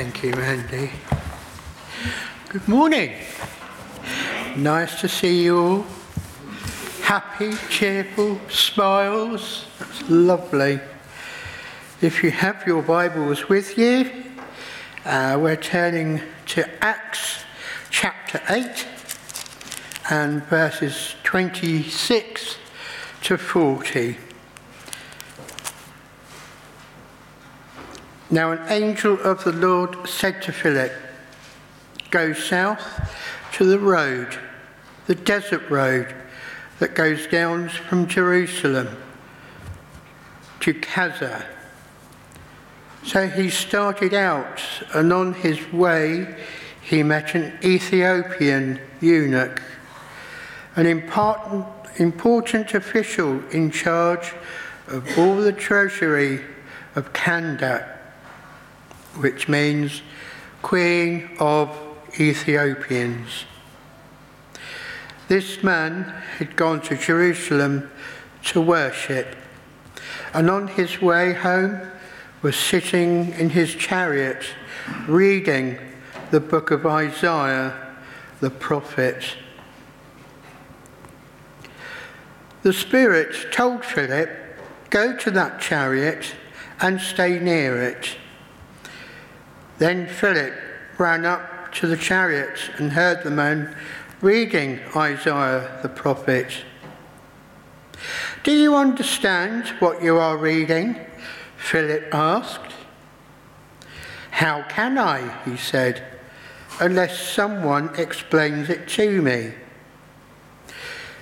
Thank 0.00 0.22
you, 0.22 0.32
Andy. 0.34 0.92
Good 2.50 2.68
morning. 2.68 3.14
Nice 4.56 5.00
to 5.00 5.08
see 5.08 5.42
you 5.42 5.58
all. 5.58 5.86
Happy, 7.02 7.52
cheerful, 7.68 8.38
smiles. 8.48 9.66
That's 9.80 10.08
lovely. 10.08 10.78
If 12.00 12.22
you 12.22 12.30
have 12.30 12.64
your 12.64 12.80
Bibles 12.80 13.48
with 13.48 13.76
you, 13.76 14.08
uh, 15.04 15.36
we're 15.40 15.56
turning 15.56 16.22
to 16.46 16.84
Acts 16.84 17.42
chapter 17.90 18.40
8 18.48 18.86
and 20.10 20.44
verses 20.44 21.16
26 21.24 22.56
to 23.22 23.36
40. 23.36 24.16
Now, 28.30 28.52
an 28.52 28.60
angel 28.68 29.18
of 29.22 29.42
the 29.44 29.52
Lord 29.52 30.06
said 30.06 30.42
to 30.42 30.52
Philip, 30.52 30.92
Go 32.10 32.34
south 32.34 32.84
to 33.52 33.64
the 33.64 33.78
road, 33.78 34.38
the 35.06 35.14
desert 35.14 35.68
road 35.70 36.14
that 36.78 36.94
goes 36.94 37.26
down 37.26 37.70
from 37.70 38.06
Jerusalem 38.06 38.88
to 40.60 40.74
Gaza. 40.74 41.46
So 43.02 43.28
he 43.28 43.48
started 43.48 44.12
out, 44.12 44.62
and 44.92 45.10
on 45.10 45.32
his 45.32 45.72
way, 45.72 46.36
he 46.82 47.02
met 47.02 47.34
an 47.34 47.58
Ethiopian 47.64 48.78
eunuch, 49.00 49.62
an 50.76 50.84
important, 50.84 51.64
important 51.96 52.74
official 52.74 53.42
in 53.48 53.70
charge 53.70 54.34
of 54.86 55.18
all 55.18 55.36
the 55.36 55.52
treasury 55.52 56.44
of 56.94 57.14
Candace 57.14 57.97
which 59.18 59.48
means 59.48 60.02
Queen 60.62 61.30
of 61.38 61.76
Ethiopians. 62.18 63.44
This 65.28 65.62
man 65.62 66.04
had 66.38 66.56
gone 66.56 66.80
to 66.82 66.96
Jerusalem 66.96 67.90
to 68.44 68.60
worship, 68.60 69.36
and 70.32 70.48
on 70.48 70.68
his 70.68 71.02
way 71.02 71.34
home 71.34 71.80
was 72.42 72.56
sitting 72.56 73.32
in 73.32 73.50
his 73.50 73.74
chariot 73.74 74.44
reading 75.06 75.78
the 76.30 76.40
book 76.40 76.70
of 76.70 76.86
Isaiah 76.86 77.88
the 78.40 78.50
prophet. 78.50 79.36
The 82.62 82.72
Spirit 82.72 83.52
told 83.52 83.84
Philip, 83.84 84.30
Go 84.90 85.16
to 85.16 85.30
that 85.32 85.60
chariot 85.60 86.34
and 86.80 87.00
stay 87.00 87.38
near 87.38 87.82
it. 87.82 88.16
Then 89.78 90.08
Philip 90.08 90.54
ran 90.98 91.24
up 91.24 91.72
to 91.74 91.86
the 91.86 91.96
chariot 91.96 92.58
and 92.78 92.92
heard 92.92 93.22
the 93.22 93.30
man 93.30 93.76
reading 94.20 94.80
Isaiah 94.96 95.78
the 95.82 95.88
prophet. 95.88 96.64
Do 98.42 98.52
you 98.52 98.74
understand 98.74 99.68
what 99.78 100.02
you 100.02 100.16
are 100.18 100.36
reading? 100.36 100.96
Philip 101.56 102.12
asked. 102.12 102.72
How 104.30 104.62
can 104.68 104.98
I, 104.98 105.42
he 105.44 105.56
said, 105.56 106.02
unless 106.80 107.18
someone 107.20 107.94
explains 107.96 108.68
it 108.68 108.88
to 108.88 109.22
me? 109.22 109.52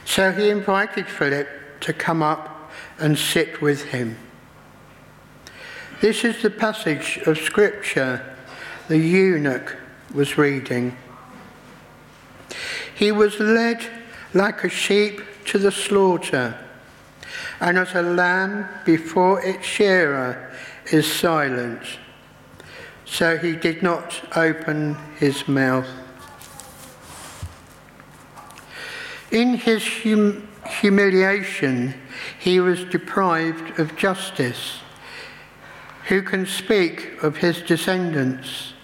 So 0.05 0.33
he 0.33 0.51
invited 0.51 1.07
Philip 1.07 1.49
to 1.81 1.93
come 1.93 2.23
up 2.23 2.71
and 2.99 3.19
sit 3.19 3.61
with 3.61 3.84
him. 3.84 4.17
This 6.01 6.25
is 6.25 6.43
the 6.43 6.51
passage 6.51 7.19
of 7.27 7.39
Scripture 7.39 8.36
the 8.89 8.98
eunuch 8.98 9.77
was 10.15 10.39
reading. 10.39 10.97
He 12.95 13.12
was 13.12 13.39
led 13.41 13.84
like 14.33 14.65
a 14.65 14.69
sheep 14.69 15.21
to 15.47 15.59
the 15.59 15.72
slaughter, 15.72 16.59
and 17.60 17.78
as 17.78 17.94
a 17.94 18.03
lamb 18.03 18.69
before 18.84 19.44
its 19.44 19.66
shearer 19.66 20.53
is 20.93 21.10
silent, 21.10 21.83
so 23.05 23.37
he 23.37 23.56
did 23.56 23.83
not 23.83 24.21
open 24.37 24.97
his 25.19 25.47
mouth. 25.49 25.89
In 29.31 29.55
his 29.55 29.87
hum- 30.03 30.49
humiliation, 30.81 31.94
he 32.39 32.60
was 32.60 32.84
deprived 32.84 33.78
of 33.78 33.97
justice. 33.97 34.81
Who 36.09 36.22
can 36.22 36.47
speak 36.47 37.22
of 37.22 37.39
his 37.39 37.60
descendants? 37.62 38.75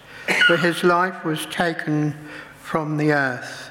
For 0.47 0.56
his 0.56 0.84
life 0.84 1.25
was 1.25 1.47
taken 1.47 2.15
from 2.60 2.97
the 2.97 3.12
earth. 3.12 3.71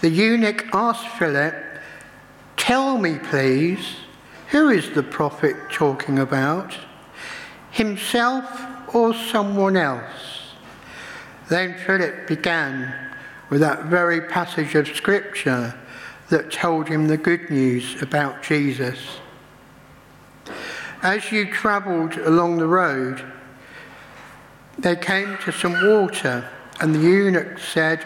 The 0.00 0.10
eunuch 0.10 0.66
asked 0.72 1.08
Philip, 1.08 1.54
Tell 2.56 2.98
me, 2.98 3.18
please, 3.18 3.96
who 4.50 4.68
is 4.68 4.90
the 4.90 5.02
prophet 5.02 5.56
talking 5.70 6.18
about? 6.18 6.76
Himself 7.70 8.44
or 8.94 9.14
someone 9.14 9.76
else? 9.76 10.54
Then 11.48 11.76
Philip 11.78 12.26
began 12.26 12.94
with 13.50 13.60
that 13.60 13.84
very 13.84 14.20
passage 14.22 14.74
of 14.74 14.88
scripture 14.88 15.74
that 16.30 16.50
told 16.50 16.88
him 16.88 17.08
the 17.08 17.16
good 17.16 17.50
news 17.50 18.00
about 18.00 18.42
Jesus. 18.42 18.98
As 21.02 21.30
you 21.30 21.50
travelled 21.50 22.16
along 22.16 22.58
the 22.58 22.66
road, 22.66 23.22
they 24.78 24.96
came 24.96 25.38
to 25.44 25.52
some 25.52 25.72
water, 25.86 26.48
and 26.80 26.94
the 26.94 26.98
eunuch 26.98 27.58
said, 27.58 28.04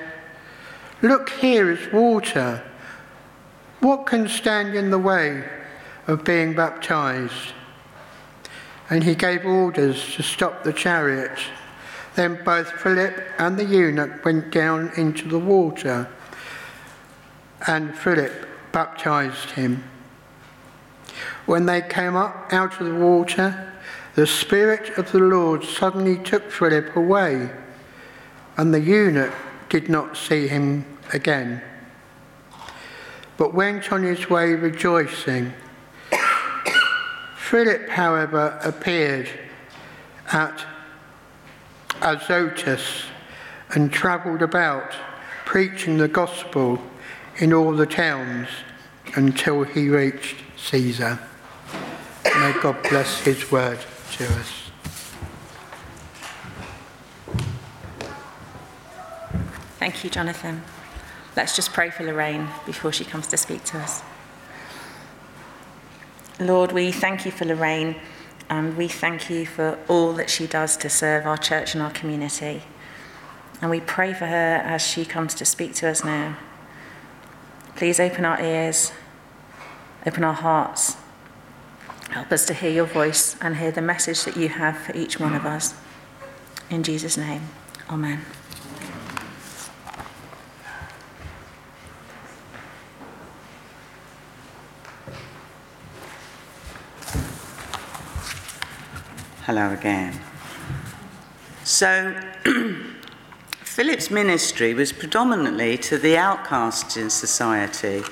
Look, 1.03 1.31
here 1.31 1.71
is 1.71 1.93
water. 1.93 2.63
What 3.81 4.07
can 4.07 4.29
stand 4.29 4.75
in 4.75 4.91
the 4.91 4.99
way 4.99 5.45
of 6.07 6.25
being 6.25 6.55
baptized? 6.55 7.53
And 8.89 9.05
he 9.05 9.15
gave 9.15 9.45
orders 9.45 10.15
to 10.15 10.23
stop 10.23 10.65
the 10.65 10.73
chariot. 10.73 11.39
Then 12.15 12.43
both 12.45 12.73
Philip 12.73 13.23
and 13.39 13.59
the 13.59 13.65
eunuch 13.65 14.25
went 14.25 14.51
down 14.51 14.91
into 14.97 15.29
the 15.29 15.39
water, 15.39 16.09
and 17.67 17.97
Philip 17.97 18.33
baptized 18.73 19.51
him. 19.51 19.85
When 21.45 21.67
they 21.67 21.83
came 21.83 22.17
up 22.17 22.53
out 22.53 22.81
of 22.81 22.87
the 22.87 22.95
water, 22.95 23.66
the 24.17 24.27
Spirit 24.27 24.97
of 24.97 25.13
the 25.13 25.19
Lord 25.19 25.63
suddenly 25.63 26.17
took 26.17 26.51
Philip 26.51 26.97
away, 26.97 27.51
and 28.57 28.73
the 28.73 28.81
eunuch 28.81 29.35
did 29.69 29.91
not 29.91 30.17
see 30.17 30.49
him 30.49 30.87
again, 31.13 31.61
but 33.37 33.53
went 33.53 33.93
on 33.93 34.03
his 34.03 34.31
way 34.31 34.55
rejoicing. 34.55 35.53
Philip, 37.37 37.91
however, 37.91 38.59
appeared 38.65 39.29
at 40.33 40.65
Azotus 42.01 43.05
and 43.75 43.93
travelled 43.93 44.41
about, 44.41 44.95
preaching 45.45 45.99
the 45.99 46.09
gospel 46.09 46.81
in 47.37 47.53
all 47.53 47.73
the 47.73 47.87
towns 47.87 48.49
until 49.15 49.63
he 49.63 49.91
reached 49.91 50.37
Caesarea. 50.57 51.21
May 52.25 52.55
God 52.63 52.83
bless 52.89 53.21
his 53.21 53.53
word 53.53 53.79
to 54.17 54.25
us. 54.25 54.71
Thank 59.79 60.03
you, 60.03 60.09
Jonathan. 60.09 60.63
Let's 61.37 61.55
just 61.55 61.75
pray 61.75 61.91
for 61.91 62.03
Lorraine 62.03 62.49
before 62.65 62.93
she 62.93 63.05
comes 63.05 63.27
to 63.27 63.37
speak 63.37 63.63
to 63.65 63.79
us. 63.79 64.03
Lord, 66.41 66.73
we 66.73 66.93
thank 66.93 67.27
you 67.27 67.31
for 67.31 67.45
Lorraine 67.45 67.97
and 68.49 68.77
we 68.79 68.89
thank 68.89 69.29
you 69.29 69.45
for 69.45 69.79
all 69.87 70.15
that 70.15 70.31
she 70.31 70.47
does 70.47 70.79
to 70.79 70.89
serve 70.89 71.27
our 71.27 71.37
church 71.37 71.75
and 71.75 71.83
our 71.83 71.91
community. 71.91 72.63
And 73.61 73.71
we 73.71 73.81
pray 73.81 74.15
for 74.15 74.27
her 74.27 74.63
as 74.65 74.81
she 74.81 75.05
comes 75.05 75.35
to 75.35 75.45
speak 75.45 75.75
to 75.75 75.89
us 75.89 76.03
now. 76.03 76.39
Please 77.75 78.01
open 78.01 78.25
our 78.25 78.41
ears, 78.41 78.93
open 80.07 80.25
our 80.25 80.33
hearts, 80.33 80.97
Help 82.17 82.33
us 82.33 82.47
to 82.47 82.55
hear 82.55 82.71
your 82.71 82.87
voice 82.87 83.37
and 83.43 83.59
hear 83.59 83.71
the 83.71 83.83
message 83.83 84.25
that 84.25 84.39
you 84.39 84.49
have 84.49 84.79
for 84.79 84.97
each 84.97 85.21
one 85.21 85.35
of 85.35 85.45
us. 85.45 85.75
In 86.71 86.83
Jesus' 86.83 87.19
name, 87.19 87.43
Amen. 87.91 88.23
Hello 99.45 99.75
again. 99.75 100.19
So, 101.65 102.19
Philip's 103.61 104.11
ministry 104.11 104.73
was 104.73 104.91
predominantly 104.91 105.77
to 105.77 105.99
the 105.99 106.17
outcasts 106.17 106.97
in 106.97 107.11
society 107.11 108.03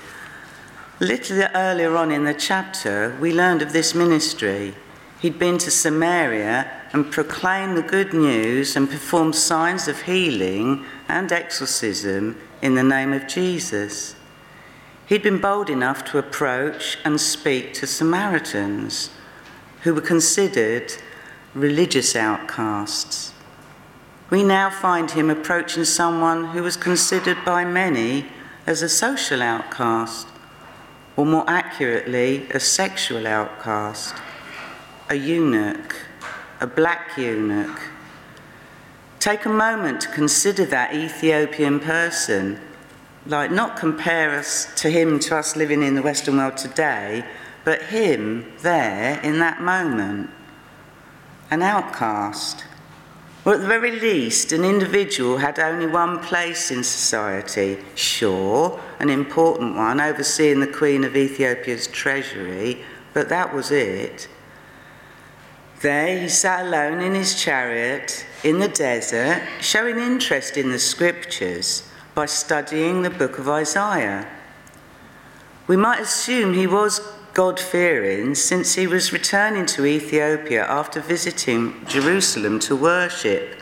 little 1.00 1.42
earlier 1.54 1.96
on 1.96 2.10
in 2.10 2.24
the 2.24 2.34
chapter, 2.34 3.16
we 3.20 3.32
learned 3.32 3.62
of 3.62 3.72
this 3.72 3.94
ministry. 3.94 4.74
He'd 5.20 5.38
been 5.38 5.58
to 5.58 5.70
Samaria 5.70 6.70
and 6.92 7.10
proclaimed 7.10 7.76
the 7.76 7.82
good 7.82 8.12
news 8.12 8.76
and 8.76 8.88
performed 8.88 9.34
signs 9.34 9.88
of 9.88 10.02
healing 10.02 10.84
and 11.08 11.32
exorcism 11.32 12.38
in 12.62 12.74
the 12.74 12.84
name 12.84 13.12
of 13.12 13.26
Jesus. 13.26 14.14
He'd 15.06 15.22
been 15.22 15.40
bold 15.40 15.68
enough 15.68 16.04
to 16.06 16.18
approach 16.18 16.98
and 17.04 17.20
speak 17.20 17.74
to 17.74 17.86
Samaritans, 17.86 19.10
who 19.82 19.94
were 19.94 20.00
considered 20.00 20.92
religious 21.54 22.16
outcasts. 22.16 23.32
We 24.30 24.42
now 24.42 24.70
find 24.70 25.10
him 25.10 25.28
approaching 25.28 25.84
someone 25.84 26.46
who 26.46 26.62
was 26.62 26.76
considered 26.76 27.44
by 27.44 27.64
many 27.64 28.26
as 28.66 28.80
a 28.80 28.88
social 28.88 29.42
outcast, 29.42 30.28
or 31.16 31.24
more 31.24 31.44
accurately, 31.48 32.48
a 32.50 32.60
sexual 32.60 33.26
outcast, 33.26 34.14
a 35.08 35.14
eunuch, 35.14 35.94
a 36.60 36.66
black 36.66 37.16
eunuch. 37.16 37.80
Take 39.20 39.44
a 39.44 39.50
moment 39.50 40.00
to 40.02 40.08
consider 40.08 40.66
that 40.66 40.94
Ethiopian 40.94 41.80
person. 41.80 42.60
Like, 43.26 43.50
not 43.50 43.76
compare 43.76 44.32
us 44.32 44.68
to 44.76 44.90
him, 44.90 45.18
to 45.20 45.36
us 45.36 45.56
living 45.56 45.82
in 45.82 45.94
the 45.94 46.02
Western 46.02 46.36
world 46.36 46.56
today, 46.56 47.24
but 47.64 47.82
him 47.84 48.52
there 48.60 49.20
in 49.22 49.38
that 49.38 49.62
moment. 49.62 50.30
An 51.50 51.62
outcast, 51.62 52.63
or 53.44 53.54
at 53.54 53.60
the 53.60 53.66
very 53.66 54.00
least, 54.00 54.52
an 54.52 54.64
individual 54.64 55.36
had 55.36 55.58
only 55.58 55.86
one 55.86 56.18
place 56.20 56.70
in 56.70 56.82
society, 56.82 57.78
sure, 57.94 58.80
an 59.00 59.10
important 59.10 59.76
one, 59.76 60.00
overseeing 60.00 60.60
the 60.60 60.66
Queen 60.66 61.04
of 61.04 61.14
Ethiopia's 61.14 61.86
treasury, 61.86 62.82
but 63.12 63.28
that 63.28 63.54
was 63.54 63.70
it. 63.70 64.28
There 65.82 66.18
he 66.18 66.28
sat 66.30 66.64
alone 66.64 67.02
in 67.02 67.14
his 67.14 67.34
chariot 67.34 68.24
in 68.42 68.58
the 68.58 68.68
desert, 68.68 69.42
showing 69.60 69.98
interest 69.98 70.56
in 70.56 70.70
the 70.70 70.78
scriptures 70.78 71.86
by 72.14 72.24
studying 72.24 73.02
the 73.02 73.10
book 73.10 73.38
of 73.38 73.48
Isaiah. 73.48 74.26
We 75.66 75.76
might 75.76 76.00
assume 76.00 76.54
he 76.54 76.66
was 76.66 77.00
God 77.34 77.58
fearing 77.58 78.36
since 78.36 78.76
he 78.76 78.86
was 78.86 79.12
returning 79.12 79.66
to 79.66 79.84
Ethiopia 79.84 80.64
after 80.64 81.00
visiting 81.00 81.84
Jerusalem 81.88 82.60
to 82.60 82.76
worship. 82.76 83.60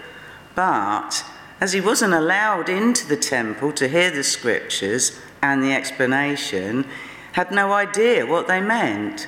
But 0.54 1.24
as 1.58 1.72
he 1.72 1.80
wasn't 1.80 2.12
allowed 2.12 2.68
into 2.68 3.08
the 3.08 3.16
temple 3.16 3.72
to 3.72 3.88
hear 3.88 4.10
the 4.10 4.24
scriptures 4.24 5.18
and 5.42 5.62
the 5.62 5.72
explanation, 5.72 6.84
had 7.32 7.50
no 7.50 7.72
idea 7.72 8.26
what 8.26 8.46
they 8.46 8.60
meant. 8.60 9.26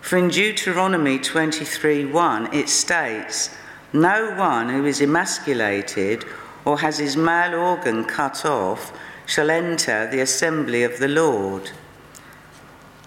For 0.00 0.16
in 0.16 0.28
Deuteronomy 0.28 1.18
23:1 1.18 2.54
it 2.54 2.68
states, 2.68 3.50
"No 3.92 4.30
one 4.30 4.68
who 4.68 4.84
is 4.86 5.00
emasculated 5.00 6.24
or 6.64 6.78
has 6.78 6.98
his 6.98 7.16
male 7.16 7.54
organ 7.56 8.04
cut 8.04 8.44
off 8.44 8.92
shall 9.26 9.50
enter 9.50 10.06
the 10.06 10.20
assembly 10.20 10.84
of 10.84 11.00
the 11.00 11.08
Lord." 11.08 11.72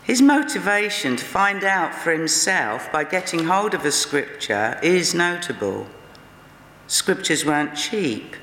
His 0.06 0.22
motivation 0.22 1.16
to 1.16 1.25
find 1.25 1.63
out 1.63 1.96
for 1.96 2.12
himself 2.12 2.92
by 2.92 3.06
getting 3.06 3.46
hold 3.46 3.74
of 3.74 3.84
a 3.86 3.92
scripture 3.92 4.80
is 4.84 5.16
notable. 5.16 5.88
Scriptures 6.86 7.44
weren't 7.44 7.75
cheap, 7.75 8.36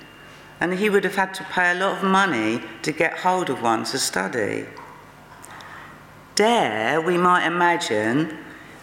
and 0.58 0.74
he 0.74 0.90
would 0.90 1.04
have 1.04 1.14
had 1.14 1.32
to 1.34 1.44
pay 1.44 1.70
a 1.70 1.78
lot 1.78 1.98
of 1.98 2.02
money 2.02 2.60
to 2.82 2.90
get 2.90 3.20
hold 3.20 3.48
of 3.48 3.62
one 3.62 3.84
to 3.84 3.98
study. 4.00 4.66
There, 6.34 7.00
we 7.00 7.16
might 7.16 7.46
imagine 7.46 8.38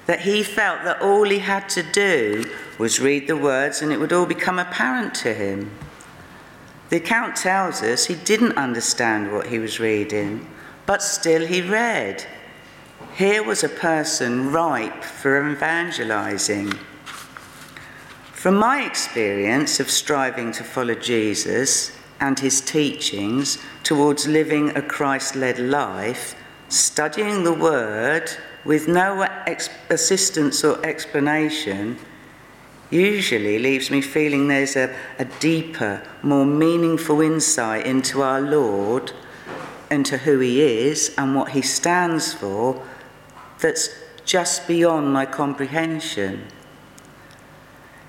that 0.05 0.21
he 0.21 0.41
felt 0.41 0.85
that 0.85 1.01
all 1.01 1.25
he 1.25 1.39
had 1.39 1.67
to 1.69 1.83
do 1.83 2.45
was 2.77 3.01
read 3.01 3.27
the 3.27 3.35
words 3.35 3.81
and 3.81 3.91
it 3.91 3.99
would 3.99 4.13
all 4.13 4.25
become 4.25 4.57
apparent 4.57 5.13
to 5.15 5.33
him. 5.33 5.69
The 6.87 6.97
account 6.97 7.35
tells 7.35 7.83
us 7.83 8.05
he 8.05 8.15
didn't 8.15 8.57
understand 8.57 9.33
what 9.33 9.47
he 9.47 9.59
was 9.59 9.81
reading, 9.81 10.49
but 10.85 11.03
still 11.03 11.45
he 11.45 11.61
read. 11.61 12.25
Here 13.15 13.43
was 13.43 13.63
a 13.63 13.69
person 13.69 14.51
ripe 14.51 15.03
for 15.03 15.49
evangelizing. 15.51 16.73
From 18.31 18.55
my 18.55 18.85
experience 18.85 19.81
of 19.81 19.91
striving 19.91 20.53
to 20.53 20.63
follow 20.63 20.95
Jesus 20.95 21.91
and 22.21 22.39
his 22.39 22.61
teachings 22.61 23.57
towards 23.83 24.27
living 24.27 24.69
a 24.77 24.81
Christ 24.81 25.35
led 25.35 25.59
life, 25.59 26.35
studying 26.69 27.43
the 27.43 27.53
Word 27.53 28.31
with 28.63 28.87
no 28.87 29.23
ex- 29.45 29.69
assistance 29.89 30.63
or 30.63 30.83
explanation 30.85 31.97
usually 32.89 33.59
leaves 33.59 33.91
me 33.91 34.01
feeling 34.01 34.47
there's 34.47 34.75
a, 34.75 34.95
a 35.19 35.25
deeper, 35.25 36.01
more 36.23 36.45
meaningful 36.45 37.19
insight 37.19 37.85
into 37.85 38.21
our 38.21 38.39
Lord, 38.39 39.11
into 39.91 40.17
who 40.17 40.39
He 40.39 40.61
is 40.61 41.13
and 41.17 41.35
what 41.35 41.49
He 41.49 41.61
stands 41.61 42.33
for 42.33 42.81
that's 43.59 43.89
just 44.25 44.67
beyond 44.67 45.11
my 45.11 45.25
comprehension. 45.25 46.47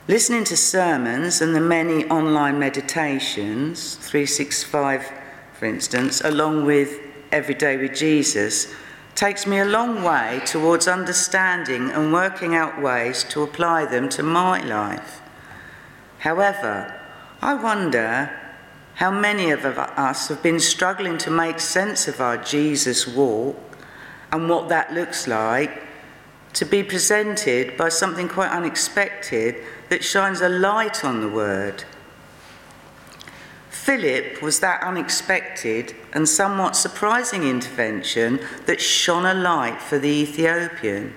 Listening 0.08 0.44
to 0.44 0.56
sermons 0.56 1.41
and 1.41 1.55
the 1.55 1.61
many 1.61 2.05
online 2.06 2.58
meditations, 2.58 3.97
365 3.97 5.12
for 5.61 5.67
instance, 5.67 6.23
along 6.23 6.64
with 6.64 6.99
Everyday 7.31 7.76
with 7.76 7.94
Jesus, 7.94 8.75
takes 9.14 9.47
me 9.47 9.58
a 9.58 9.64
long 9.67 10.02
way 10.02 10.41
towards 10.47 10.88
understanding 10.88 11.91
and 11.91 12.14
working 12.14 12.55
out 12.55 12.81
ways 12.81 13.25
to 13.25 13.43
apply 13.43 13.85
them 13.85 14.08
to 14.08 14.23
my 14.23 14.62
life. 14.64 15.20
However, 16.20 16.99
I 17.43 17.52
wonder 17.52 18.31
how 18.94 19.11
many 19.11 19.50
of 19.50 19.67
us 19.67 20.29
have 20.29 20.43
been 20.43 20.61
struggling 20.61 21.19
to 21.19 21.31
make 21.31 21.61
sense 21.61 22.08
of 22.08 22.23
our 22.23 22.38
Jesus 22.38 23.06
walk 23.06 23.69
and 24.32 24.48
what 24.48 24.68
that 24.68 24.92
looks 24.92 25.26
like 25.26 25.82
to 26.52 26.64
be 26.64 26.82
presented 26.82 27.76
by 27.76 27.88
something 27.88 28.28
quite 28.28 28.50
unexpected 28.50 29.56
that 29.88 30.04
shines 30.04 30.40
a 30.40 30.48
light 30.48 31.04
on 31.04 31.20
the 31.20 31.28
word. 31.28 31.84
Philip 33.68 34.42
was 34.42 34.60
that 34.60 34.82
unexpected 34.82 35.94
and 36.12 36.28
somewhat 36.28 36.76
surprising 36.76 37.44
intervention 37.44 38.40
that 38.66 38.80
shone 38.80 39.24
a 39.24 39.34
light 39.34 39.80
for 39.80 39.98
the 39.98 40.08
Ethiopian. 40.08 41.14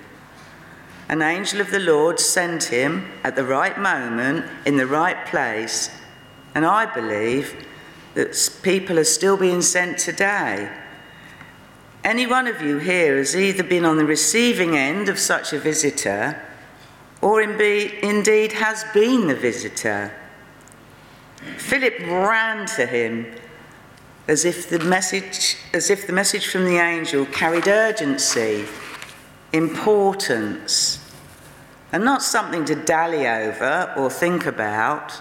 An 1.09 1.21
angel 1.21 1.61
of 1.61 1.71
the 1.71 1.79
Lord 1.79 2.19
sent 2.19 2.65
him 2.65 3.11
at 3.23 3.35
the 3.35 3.43
right 3.43 3.77
moment 3.77 4.45
in 4.65 4.77
the 4.77 4.87
right 4.87 5.25
place, 5.25 5.89
and 6.55 6.65
I 6.65 6.85
believe 6.91 7.67
that 8.13 8.49
people 8.63 8.97
are 8.97 9.03
still 9.03 9.35
being 9.35 9.61
sent 9.61 9.97
today 9.97 10.71
any 12.03 12.27
one 12.27 12.47
of 12.47 12.61
you 12.61 12.77
here 12.77 13.17
has 13.17 13.35
either 13.35 13.63
been 13.63 13.85
on 13.85 13.97
the 13.97 14.05
receiving 14.05 14.75
end 14.75 15.09
of 15.09 15.17
such 15.17 15.53
a 15.53 15.59
visitor 15.59 16.41
or 17.21 17.41
indeed 17.41 18.51
has 18.51 18.83
been 18.93 19.27
the 19.27 19.35
visitor. 19.35 20.11
Philip 21.57 21.99
ran 22.01 22.65
to 22.65 22.85
him 22.85 23.25
as 24.27 24.43
if 24.43 24.69
the 24.69 24.79
message, 24.79 25.57
as 25.73 25.89
if 25.89 26.05
the 26.05 26.13
message 26.13 26.47
from 26.47 26.65
the 26.65 26.77
angel 26.77 27.25
carried 27.27 27.67
urgency, 27.67 28.65
importance, 29.53 30.99
and 31.93 32.03
not 32.03 32.21
something 32.21 32.65
to 32.65 32.75
dally 32.75 33.27
over 33.27 33.93
or 33.95 34.09
think 34.09 34.45
about. 34.45 35.13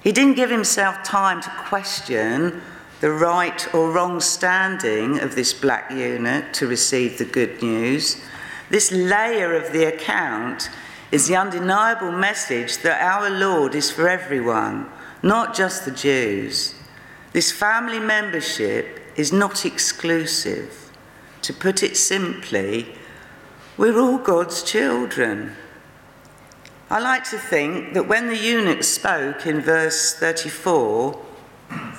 He 0.00 0.10
didn't 0.10 0.34
give 0.34 0.50
himself 0.50 1.02
time 1.04 1.40
to 1.42 1.50
question 1.68 2.62
the 3.00 3.10
right 3.10 3.74
or 3.74 3.90
wrong 3.90 4.20
standing 4.20 5.18
of 5.20 5.34
this 5.34 5.52
black 5.52 5.90
eunuch 5.90 6.52
to 6.54 6.66
receive 6.66 7.18
the 7.18 7.24
good 7.24 7.62
news, 7.62 8.22
this 8.70 8.90
layer 8.90 9.54
of 9.54 9.72
the 9.72 9.84
account 9.84 10.70
is 11.12 11.28
the 11.28 11.36
undeniable 11.36 12.10
message 12.10 12.78
that 12.78 13.00
our 13.00 13.30
Lord 13.30 13.74
is 13.74 13.90
for 13.90 14.08
everyone, 14.08 14.88
not 15.22 15.54
just 15.54 15.84
the 15.84 15.90
Jews. 15.90 16.74
This 17.32 17.52
family 17.52 17.98
membership 17.98 19.00
is 19.14 19.32
not 19.32 19.64
exclusive. 19.64 20.90
To 21.42 21.52
put 21.52 21.82
it 21.82 21.96
simply, 21.96 22.94
we're 23.76 24.00
all 24.00 24.18
God's 24.18 24.62
children. 24.62 25.54
I 26.90 26.98
like 27.00 27.24
to 27.30 27.38
think 27.38 27.94
that 27.94 28.08
when 28.08 28.28
the 28.28 28.36
eunuch 28.36 28.82
spoke 28.84 29.46
in 29.46 29.60
verse 29.60 30.14
34, 30.14 31.25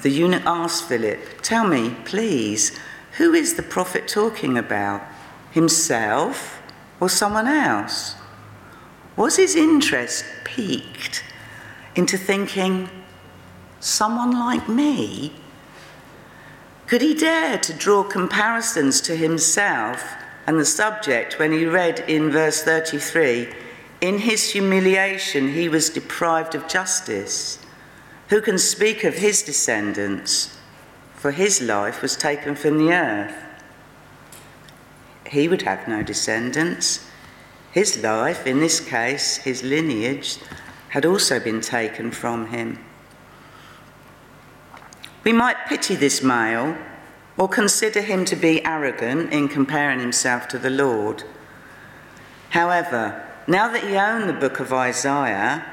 the 0.02 0.10
eunuch 0.10 0.46
asked 0.46 0.86
Philip, 0.86 1.42
Tell 1.42 1.68
me, 1.68 1.96
please, 2.06 2.78
who 3.18 3.34
is 3.34 3.56
the 3.56 3.64
prophet 3.64 4.08
talking 4.08 4.58
about? 4.58 5.02
Himself 5.52 6.62
or 7.00 7.10
someone 7.10 7.48
else? 7.48 8.16
Was 9.16 9.38
his 9.38 9.56
interest 9.56 10.26
piqued 10.44 11.24
into 11.96 12.18
thinking, 12.18 12.90
someone 13.80 14.32
like 14.32 14.70
me? 14.70 15.34
Could 16.86 17.02
he 17.02 17.14
dare 17.14 17.58
to 17.58 17.74
draw 17.74 18.04
comparisons 18.04 19.02
to 19.02 19.16
himself 19.16 20.16
and 20.48 20.58
the 20.58 20.66
subject 20.66 21.38
when 21.38 21.52
he 21.52 21.66
read 21.66 22.00
in 22.08 22.32
verse 22.32 22.64
33, 22.64 23.50
In 24.00 24.20
his 24.20 24.52
humiliation, 24.52 25.50
he 25.50 25.68
was 25.68 25.90
deprived 25.90 26.56
of 26.56 26.70
justice. 26.70 27.60
Who 28.30 28.42
can 28.42 28.58
speak 28.58 29.04
of 29.04 29.16
his 29.16 29.42
descendants? 29.42 30.58
For 31.16 31.32
his 31.32 31.62
life 31.62 32.02
was 32.02 32.18
taken 32.18 32.56
from 32.56 32.78
the 32.78 32.94
earth. 32.94 33.36
He 35.26 35.48
would 35.48 35.62
have 35.64 35.88
no 35.88 36.04
descendants. 36.04 37.10
His 37.72 38.02
life, 38.04 38.46
in 38.46 38.60
this 38.60 38.80
case, 38.80 39.38
his 39.38 39.64
lineage, 39.64 40.40
had 40.90 41.06
also 41.06 41.40
been 41.40 41.62
taken 41.62 42.12
from 42.12 42.48
him. 42.48 42.84
We 45.24 45.34
might 45.34 45.68
pity 45.68 45.96
this 45.96 46.22
male 46.22 46.78
or 47.38 47.48
consider 47.48 48.02
him 48.02 48.26
to 48.26 48.36
be 48.36 48.64
arrogant 48.66 49.32
in 49.32 49.48
comparing 49.48 50.00
himself 50.00 50.48
to 50.50 50.58
the 50.58 50.70
Lord. 50.70 51.24
However, 52.50 53.24
now 53.48 53.72
that 53.72 53.84
he 53.84 53.96
owned 53.96 54.28
the 54.28 54.34
book 54.34 54.60
of 54.60 54.74
Isaiah, 54.74 55.66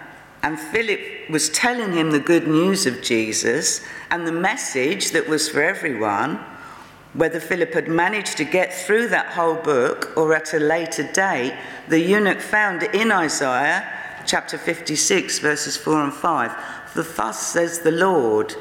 and 0.44 0.60
Philip 0.60 1.00
was 1.30 1.48
telling 1.48 1.94
him 1.94 2.10
the 2.10 2.20
good 2.20 2.46
news 2.46 2.84
of 2.84 3.00
Jesus 3.00 3.80
and 4.10 4.26
the 4.26 4.32
message 4.32 5.12
that 5.12 5.26
was 5.26 5.48
for 5.48 5.62
everyone, 5.62 6.38
whether 7.14 7.40
Philip 7.40 7.72
had 7.72 7.88
managed 7.88 8.36
to 8.36 8.44
get 8.44 8.70
through 8.70 9.08
that 9.08 9.28
whole 9.28 9.54
book 9.54 10.12
or 10.18 10.34
at 10.34 10.52
a 10.52 10.58
later 10.58 11.10
date, 11.14 11.56
the 11.88 11.98
eunuch 11.98 12.42
found 12.42 12.82
in 12.82 13.10
Isaiah 13.10 13.90
chapter 14.26 14.58
56, 14.58 15.38
verses 15.38 15.78
4 15.78 16.04
and 16.04 16.12
5. 16.12 16.52
For 16.92 17.02
thus 17.02 17.40
says 17.40 17.78
the 17.78 17.90
Lord 17.90 18.54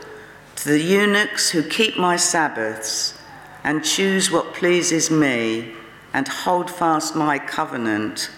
to 0.55 0.69
the 0.69 0.81
eunuchs 0.81 1.49
who 1.49 1.63
keep 1.63 1.97
my 1.97 2.15
Sabbaths 2.15 3.19
and 3.65 3.83
choose 3.83 4.31
what 4.31 4.53
pleases 4.53 5.11
me 5.11 5.73
and 6.13 6.29
hold 6.29 6.71
fast 6.71 7.13
my 7.13 7.39
covenant. 7.39 8.31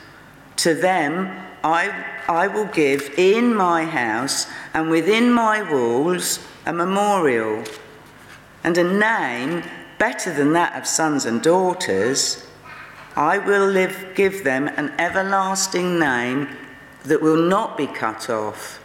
To 0.57 0.73
them 0.73 1.45
I, 1.65 2.05
I 2.29 2.45
will 2.45 2.67
give 2.67 3.15
in 3.17 3.55
my 3.55 3.85
house 3.85 4.45
and 4.75 4.91
within 4.91 5.33
my 5.33 5.63
walls 5.63 6.37
a 6.63 6.71
memorial 6.71 7.63
and 8.63 8.77
a 8.77 8.83
name 8.83 9.63
better 9.97 10.31
than 10.31 10.53
that 10.53 10.75
of 10.79 10.85
sons 10.85 11.25
and 11.25 11.41
daughters. 11.41 12.45
I 13.15 13.39
will 13.39 13.65
live, 13.65 14.11
give 14.13 14.43
them 14.43 14.67
an 14.67 14.93
everlasting 14.99 15.97
name 15.97 16.49
that 17.03 17.23
will 17.23 17.41
not 17.41 17.77
be 17.77 17.87
cut 17.87 18.29
off. 18.29 18.79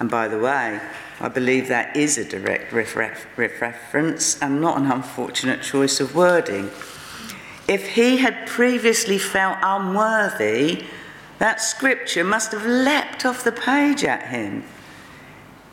And 0.00 0.10
by 0.10 0.26
the 0.26 0.40
way, 0.40 0.80
I 1.20 1.28
believe 1.28 1.68
that 1.68 1.96
is 1.96 2.18
a 2.18 2.24
direct 2.24 2.72
reference 2.72 4.42
and 4.42 4.60
not 4.60 4.78
an 4.78 4.90
unfortunate 4.90 5.62
choice 5.62 6.00
of 6.00 6.16
wording. 6.16 6.72
If 7.68 7.90
he 7.90 8.16
had 8.16 8.48
previously 8.48 9.18
felt 9.18 9.58
unworthy, 9.62 10.86
that 11.44 11.60
scripture 11.60 12.24
must 12.24 12.52
have 12.52 12.64
leapt 12.64 13.26
off 13.26 13.44
the 13.44 13.52
page 13.52 14.02
at 14.02 14.28
him. 14.28 14.64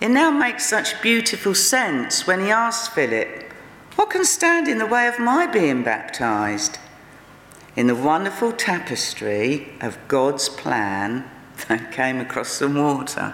It 0.01 0.09
now 0.09 0.29
makes 0.29 0.65
such 0.65 1.01
beautiful 1.01 1.55
sense 1.55 2.27
when 2.27 2.41
he 2.41 2.51
asks 2.51 2.93
Philip, 2.93 3.53
What 3.95 4.09
can 4.09 4.25
stand 4.25 4.67
in 4.67 4.79
the 4.79 4.85
way 4.85 5.07
of 5.07 5.17
my 5.17 5.47
being 5.47 5.81
baptized? 5.81 6.77
In 7.77 7.87
the 7.87 7.95
wonderful 7.95 8.51
tapestry 8.51 9.69
of 9.79 9.97
God's 10.09 10.49
plan, 10.49 11.23
they 11.69 11.79
came 11.93 12.19
across 12.19 12.49
some 12.49 12.75
water. 12.75 13.33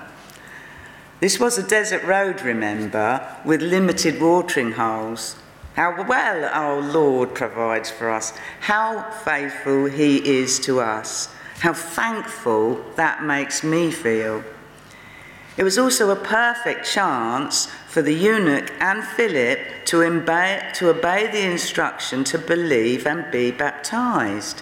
This 1.19 1.39
was 1.39 1.57
a 1.57 1.67
desert 1.67 2.03
road, 2.03 2.43
remember, 2.43 3.35
with 3.45 3.63
limited 3.63 4.21
watering 4.21 4.73
holes. 4.73 5.37
How 5.75 6.05
well 6.07 6.45
our 6.53 6.83
Lord 6.83 7.33
provides 7.33 7.89
for 7.89 8.11
us, 8.11 8.31
how 8.59 9.09
faithful 9.25 9.85
He 9.85 10.17
is 10.37 10.59
to 10.59 10.81
us, 10.81 11.29
how 11.59 11.73
thankful 11.73 12.83
that 12.95 13.23
makes 13.23 13.63
me 13.63 13.91
feel. 13.91 14.43
It 15.57 15.63
was 15.63 15.79
also 15.79 16.11
a 16.11 16.15
perfect 16.15 16.85
chance 16.85 17.65
for 17.87 18.03
the 18.03 18.13
eunuch 18.13 18.71
and 18.79 19.03
Philip 19.03 19.85
to 19.85 20.03
obey, 20.03 20.69
to 20.75 20.89
obey 20.89 21.25
the 21.31 21.49
instruction 21.49 22.23
to 22.25 22.37
believe 22.37 23.07
and 23.07 23.31
be 23.31 23.49
baptized. 23.49 24.61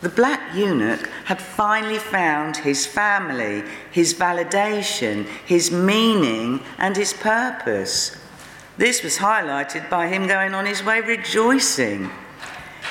The 0.00 0.08
black 0.08 0.54
eunuch 0.54 1.08
had 1.26 1.40
finally 1.40 1.98
found 1.98 2.56
his 2.56 2.86
family, 2.86 3.62
his 3.90 4.14
validation, 4.14 5.26
his 5.46 5.70
meaning, 5.70 6.60
and 6.78 6.96
his 6.96 7.12
purpose. 7.12 8.16
This 8.78 9.02
was 9.02 9.18
highlighted 9.18 9.90
by 9.90 10.08
him 10.08 10.26
going 10.26 10.54
on 10.54 10.64
his 10.64 10.82
way 10.82 11.02
rejoicing. 11.02 12.10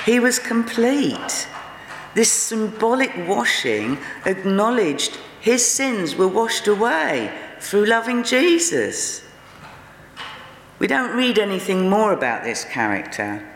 He 0.06 0.20
was 0.20 0.38
complete. 0.38 1.48
This 2.14 2.30
symbolic 2.30 3.12
washing 3.26 3.98
acknowledged 4.26 5.18
his 5.40 5.66
sins 5.66 6.14
were 6.14 6.28
washed 6.28 6.66
away 6.66 7.32
through 7.58 7.86
loving 7.86 8.22
Jesus. 8.22 9.24
We 10.78 10.86
don't 10.86 11.16
read 11.16 11.38
anything 11.38 11.88
more 11.88 12.12
about 12.12 12.44
this 12.44 12.64
character. 12.64 13.48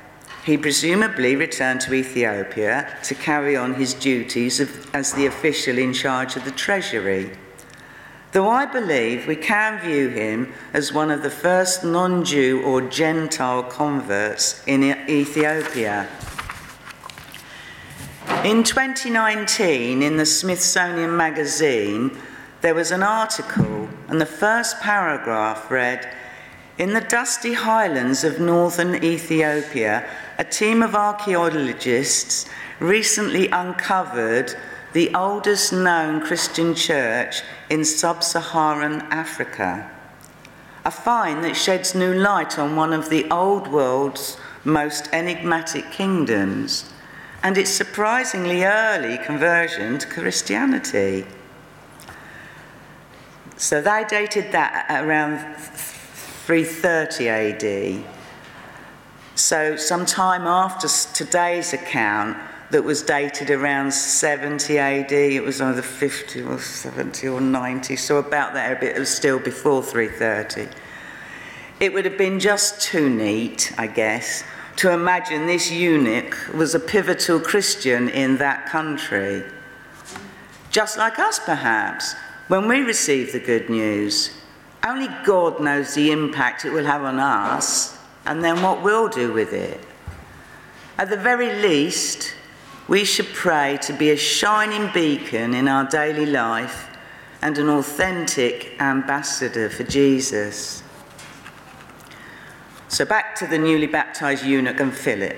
He 0.45 0.57
presumably 0.57 1.35
returned 1.35 1.81
to 1.83 1.95
Ethiopia 1.95 2.97
to 3.03 3.15
carry 3.17 3.57
on 3.57 3.75
his 3.75 3.95
duties 3.95 4.61
of, 4.61 4.95
as 4.95 5.13
the 5.13 5.27
official 5.27 5.77
in 5.77 5.93
charge 5.93 6.37
of 6.37 6.45
the 6.45 6.53
treasury. 6.53 7.37
Though 8.31 8.49
I 8.49 8.65
believe 8.65 9.27
we 9.27 9.35
can 9.35 9.81
view 9.81 10.09
him 10.09 10.53
as 10.73 10.93
one 10.93 11.11
of 11.11 11.23
the 11.23 11.31
first 11.31 11.83
non 11.83 12.25
Jew 12.25 12.63
or 12.63 12.81
Gentile 12.83 13.65
converts 13.65 14.63
in 14.67 14.85
Ethiopia. 15.09 16.09
In 18.47 18.63
2019, 18.63 20.05
in 20.05 20.19
the 20.19 20.25
Smithsonian 20.25 21.17
Magazine, 21.17 22.17
there 22.61 22.77
was 22.77 22.93
an 22.93 23.03
article, 23.03 23.89
and 24.07 24.21
the 24.21 24.25
first 24.25 24.79
paragraph 24.81 25.69
read 25.69 26.09
In 26.79 26.95
the 26.95 27.01
dusty 27.01 27.55
highlands 27.55 28.23
of 28.23 28.39
northern 28.39 29.03
Ethiopia, 29.03 30.09
a 30.39 30.45
team 30.45 30.81
of 30.81 30.95
archaeologists 30.95 32.49
recently 32.79 33.49
uncovered 33.49 34.55
the 34.93 35.13
oldest 35.13 35.73
known 35.73 36.21
Christian 36.21 36.73
church 36.73 37.43
in 37.69 37.85
sub 37.85 38.23
Saharan 38.23 39.01
Africa. 39.11 39.91
A 40.85 40.93
find 40.93 41.43
that 41.43 41.57
sheds 41.57 41.97
new 41.97 42.15
light 42.15 42.61
on 42.61 42.77
one 42.77 42.93
of 42.93 43.11
the 43.11 43.29
old 43.29 43.67
world's 43.67 44.39
most 44.65 45.09
enigmatic 45.13 45.91
kingdoms 45.91 46.93
and 47.43 47.57
its 47.59 47.71
surprisingly 47.71 48.65
early 48.65 49.19
conversion 49.19 49.99
to 49.99 50.07
Christianity. 50.07 51.25
So 53.57 53.81
they 53.81 54.05
dated 54.09 54.53
that 54.53 54.87
around 54.91 55.57
330 55.57 57.29
AD. 57.29 58.05
So, 59.35 59.77
some 59.77 60.07
time 60.07 60.47
after 60.47 60.89
today's 61.13 61.73
account, 61.75 62.39
that 62.71 62.83
was 62.83 63.03
dated 63.03 63.51
around 63.51 63.93
70 63.93 64.79
AD. 64.79 65.13
It 65.13 65.43
was 65.43 65.61
either 65.61 65.83
50 65.83 66.43
or 66.43 66.59
70 66.59 67.29
or 67.29 67.41
90, 67.41 67.97
so 67.97 68.19
about 68.19 68.55
there, 68.55 68.77
a 68.77 68.81
bit, 68.81 68.97
It 68.97 68.99
was 68.99 69.15
still 69.15 69.39
before 69.39 69.83
330. 69.83 70.69
It 71.79 71.93
would 71.93 72.05
have 72.05 72.19
been 72.19 72.41
just 72.41 72.81
too 72.81 73.09
neat, 73.09 73.73
I 73.79 73.87
guess, 73.87 74.43
to 74.77 74.93
imagine 74.93 75.47
this 75.47 75.71
eunuch 75.71 76.37
was 76.55 76.75
a 76.75 76.81
pivotal 76.81 77.41
Christian 77.41 78.09
in 78.11 78.37
that 78.39 78.67
country. 78.67 79.43
Just 80.71 80.99
like 80.99 81.19
us, 81.19 81.39
perhaps, 81.39 82.15
when 82.49 82.69
we 82.69 82.81
receive 82.81 83.33
the 83.33 83.41
good 83.41 83.71
news. 83.71 84.31
Only 84.85 85.09
God 85.25 85.61
knows 85.61 85.95
the 85.95 86.13
impact 86.13 86.65
it 86.65 86.71
will 86.71 86.85
have 86.85 87.03
on 87.03 87.19
us 87.19 87.99
and 88.27 88.45
then 88.45 88.63
what 88.63 88.83
we'll 88.83 89.09
do 89.09 89.33
with 89.33 89.53
it. 89.53 89.81
At 90.99 91.11
the 91.11 91.17
very 91.17 91.61
least, 91.63 92.35
we 92.87 93.05
should 93.05 93.27
pray 93.27 93.79
to 93.83 93.93
be 93.93 94.11
a 94.11 94.17
shining 94.17 94.91
beacon 94.93 95.55
in 95.55 95.69
our 95.69 95.89
daily 95.89 96.27
life 96.27 96.89
and 97.43 97.59
an 97.59 97.69
authentic 97.69 98.81
ambassador 98.81 99.69
for 99.71 99.85
Jesus. 99.85 100.83
So, 102.97 103.05
back 103.05 103.35
to 103.35 103.47
the 103.47 103.59
newly 103.59 103.87
baptized 103.87 104.43
eunuch 104.43 104.81
and 104.81 104.91
Philip. 104.91 105.37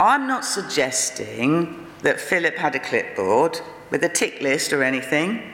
I'm 0.00 0.26
not 0.26 0.42
suggesting 0.42 1.86
that 2.00 2.18
Philip 2.18 2.56
had 2.56 2.74
a 2.74 2.78
clipboard 2.78 3.60
with 3.90 4.02
a 4.04 4.08
tick 4.08 4.40
list 4.40 4.72
or 4.72 4.82
anything, 4.82 5.52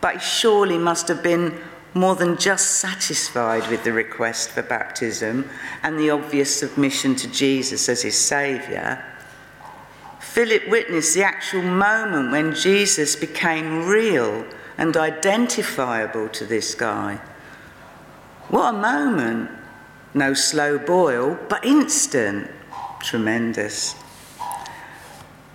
but 0.00 0.14
he 0.14 0.20
surely 0.20 0.78
must 0.78 1.06
have 1.08 1.22
been 1.22 1.60
more 1.92 2.14
than 2.14 2.38
just 2.38 2.78
satisfied 2.78 3.68
with 3.68 3.84
the 3.84 3.92
request 3.92 4.48
for 4.48 4.62
baptism 4.62 5.50
and 5.82 5.98
the 5.98 6.08
obvious 6.08 6.56
submission 6.56 7.14
to 7.16 7.30
Jesus 7.30 7.86
as 7.90 8.00
his 8.00 8.16
Saviour, 8.16 9.04
Philip 10.20 10.70
witnessed 10.70 11.14
the 11.14 11.22
actual 11.22 11.64
moment 11.64 12.32
when 12.32 12.54
Jesus 12.54 13.14
became 13.14 13.86
real 13.86 14.42
and 14.78 14.96
identifiable 14.96 16.30
to 16.30 16.46
this 16.46 16.74
guy. 16.74 17.20
What 18.48 18.74
a 18.74 18.78
moment! 18.78 19.50
No 20.14 20.34
slow 20.34 20.78
boil, 20.78 21.38
but 21.48 21.64
instant. 21.64 22.50
Tremendous. 23.00 23.94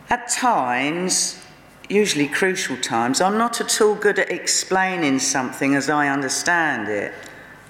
At 0.10 0.30
times, 0.30 1.44
usually 1.90 2.28
crucial 2.28 2.78
times, 2.78 3.20
I'm 3.20 3.38
not 3.38 3.60
at 3.60 3.82
all 3.82 3.96
good 3.96 4.20
at 4.20 4.30
explaining 4.30 5.20
something 5.20 5.76
as 5.76 5.90
I 5.90 6.08
understand 6.08 6.88
it. 6.88 7.14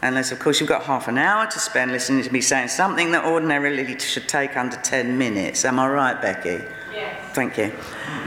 Unless, 0.01 0.33
of 0.33 0.39
course, 0.39 0.59
you've 0.59 0.67
got 0.67 0.83
half 0.83 1.07
an 1.07 1.17
hour 1.17 1.49
to 1.49 1.59
spend 1.59 1.93
listening 1.93 2.23
to 2.23 2.33
me 2.33 2.41
saying 2.41 2.67
something 2.67 3.11
that 3.11 3.23
ordinarily 3.23 3.97
should 3.99 4.27
take 4.27 4.57
under 4.57 4.75
10 4.75 5.17
minutes. 5.17 5.63
Am 5.63 5.79
I 5.79 5.87
right, 5.87 6.21
Becky? 6.21 6.61
Yes. 6.93 7.33
Thank 7.33 7.57
you. 7.57 7.71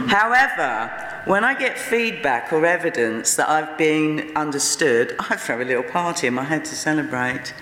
However, 0.09 0.91
when 1.27 1.45
I 1.45 1.53
get 1.53 1.79
feedback 1.79 2.53
or 2.53 2.65
evidence 2.65 3.37
that 3.37 3.51
I've 3.51 3.77
been 3.77 4.33
understood, 4.35 5.17
I 5.21 5.37
throw 5.37 5.61
a 5.61 5.65
little 5.65 5.83
party 5.83 6.27
in 6.27 6.35
my 6.35 6.45
head 6.45 6.65
to 6.65 6.75
celebrate. 6.75 7.53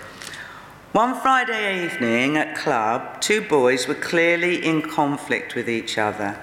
One 0.94 1.20
Friday 1.20 1.86
evening 1.86 2.36
at 2.36 2.54
club, 2.54 3.20
two 3.20 3.40
boys 3.40 3.88
were 3.88 3.96
clearly 3.96 4.64
in 4.64 4.80
conflict 4.80 5.56
with 5.56 5.68
each 5.68 5.98
other. 5.98 6.38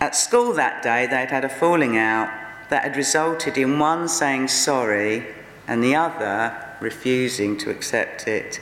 At 0.00 0.16
school 0.16 0.52
that 0.54 0.82
day, 0.82 1.06
they'd 1.06 1.30
had 1.30 1.44
a 1.44 1.48
falling 1.48 1.96
out 1.96 2.28
that 2.70 2.82
had 2.82 2.96
resulted 2.96 3.56
in 3.56 3.78
one 3.78 4.08
saying 4.08 4.48
sorry 4.48 5.28
and 5.68 5.80
the 5.80 5.94
other 5.94 6.60
refusing 6.80 7.56
to 7.58 7.70
accept 7.70 8.26
it. 8.26 8.60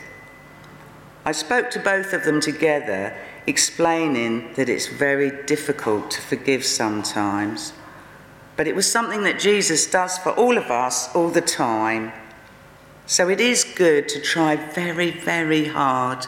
I 1.25 1.33
spoke 1.33 1.71
to 1.71 1.79
both 1.81 2.13
of 2.13 2.25
them 2.25 2.43
together, 2.43 3.17
explaining 3.47 4.53
that 4.53 4.69
it's 4.69 4.89
very 4.89 5.47
difficult 5.47 6.11
to 6.11 6.21
forgive 6.21 6.63
sometimes, 6.63 7.73
but 8.55 8.69
it 8.69 8.77
was 8.77 8.93
something 8.93 9.23
that 9.23 9.41
Jesus 9.41 9.91
does 9.91 10.19
for 10.19 10.33
all 10.33 10.59
of 10.59 10.71
us 10.71 11.09
all 11.17 11.31
the 11.31 11.41
time 11.41 12.13
so 13.07 13.29
it 13.29 13.41
is 13.41 13.65
good 13.65 14.09
to 14.09 14.21
try 14.21 14.57
very, 14.57 15.11
very 15.11 15.67
hard 15.67 16.27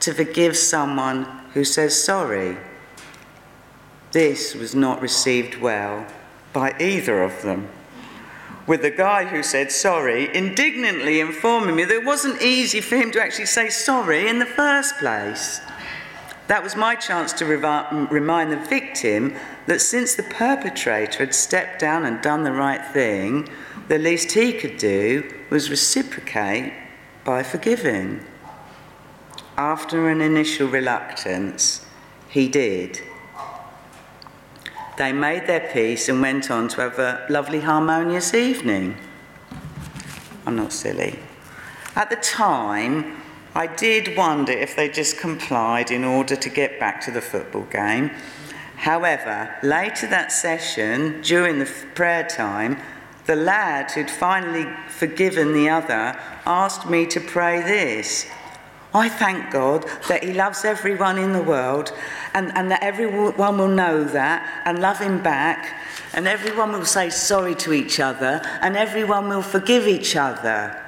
to 0.00 0.12
forgive 0.12 0.56
someone 0.56 1.24
who 1.54 1.64
says 1.64 2.02
sorry. 2.02 2.56
This 4.12 4.54
was 4.54 4.74
not 4.74 5.00
received 5.00 5.56
well 5.56 6.06
by 6.52 6.74
either 6.78 7.22
of 7.22 7.42
them. 7.42 7.68
With 8.66 8.82
the 8.82 8.90
guy 8.90 9.24
who 9.24 9.42
said 9.42 9.72
sorry 9.72 10.34
indignantly 10.34 11.20
informing 11.20 11.76
me 11.76 11.84
that 11.84 11.94
it 11.94 12.04
wasn't 12.04 12.42
easy 12.42 12.80
for 12.80 12.96
him 12.96 13.10
to 13.12 13.22
actually 13.22 13.46
say 13.46 13.70
sorry 13.70 14.28
in 14.28 14.38
the 14.38 14.46
first 14.46 14.98
place. 14.98 15.60
That 16.48 16.62
was 16.62 16.76
my 16.76 16.94
chance 16.94 17.32
to 17.34 17.46
remind 17.46 18.52
the 18.52 18.56
victim 18.56 19.36
that 19.68 19.82
since 19.82 20.14
the 20.14 20.22
perpetrator 20.22 21.18
had 21.18 21.34
stepped 21.34 21.78
down 21.78 22.06
and 22.06 22.22
done 22.22 22.42
the 22.42 22.52
right 22.52 22.82
thing, 22.86 23.46
the 23.88 23.98
least 23.98 24.32
he 24.32 24.50
could 24.50 24.78
do 24.78 25.30
was 25.50 25.68
reciprocate 25.68 26.72
by 27.22 27.42
forgiving. 27.42 28.24
After 29.58 30.08
an 30.08 30.22
initial 30.22 30.68
reluctance, 30.68 31.84
he 32.30 32.48
did. 32.48 33.02
They 34.96 35.12
made 35.12 35.46
their 35.46 35.68
peace 35.70 36.08
and 36.08 36.22
went 36.22 36.50
on 36.50 36.68
to 36.68 36.80
have 36.80 36.98
a 36.98 37.26
lovely, 37.28 37.60
harmonious 37.60 38.32
evening. 38.32 38.96
I'm 40.46 40.56
not 40.56 40.72
silly. 40.72 41.18
At 41.94 42.08
the 42.08 42.16
time, 42.16 43.20
I 43.54 43.66
did 43.66 44.16
wonder 44.16 44.52
if 44.52 44.74
they 44.74 44.88
just 44.88 45.18
complied 45.18 45.90
in 45.90 46.04
order 46.04 46.36
to 46.36 46.48
get 46.48 46.80
back 46.80 47.02
to 47.02 47.10
the 47.10 47.20
football 47.20 47.64
game. 47.64 48.12
However, 48.88 49.54
later 49.62 50.06
that 50.06 50.32
session, 50.32 51.20
during 51.20 51.58
the 51.58 51.70
prayer 51.94 52.26
time, 52.26 52.78
the 53.26 53.36
lad 53.36 53.90
who'd 53.90 54.10
finally 54.10 54.66
forgiven 54.88 55.52
the 55.52 55.68
other 55.68 56.18
asked 56.46 56.88
me 56.88 57.04
to 57.08 57.20
pray 57.20 57.60
this. 57.60 58.26
I 58.94 59.10
thank 59.10 59.50
God 59.50 59.84
that 60.08 60.24
He 60.24 60.32
loves 60.32 60.64
everyone 60.64 61.18
in 61.18 61.34
the 61.34 61.42
world 61.42 61.92
and, 62.32 62.50
and 62.56 62.70
that 62.70 62.82
everyone 62.82 63.58
will 63.58 63.68
know 63.68 64.04
that 64.04 64.62
and 64.64 64.78
love 64.78 65.00
Him 65.00 65.22
back, 65.22 65.76
and 66.14 66.26
everyone 66.26 66.72
will 66.72 66.86
say 66.86 67.10
sorry 67.10 67.56
to 67.56 67.74
each 67.74 68.00
other, 68.00 68.40
and 68.62 68.74
everyone 68.74 69.28
will 69.28 69.42
forgive 69.42 69.86
each 69.86 70.16
other. 70.16 70.82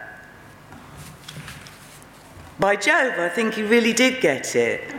By 2.59 2.77
Jove, 2.77 3.19
I 3.19 3.29
think 3.29 3.55
he 3.55 3.63
really 3.63 3.93
did 3.93 4.23
get 4.23 4.57
it. 4.57 4.95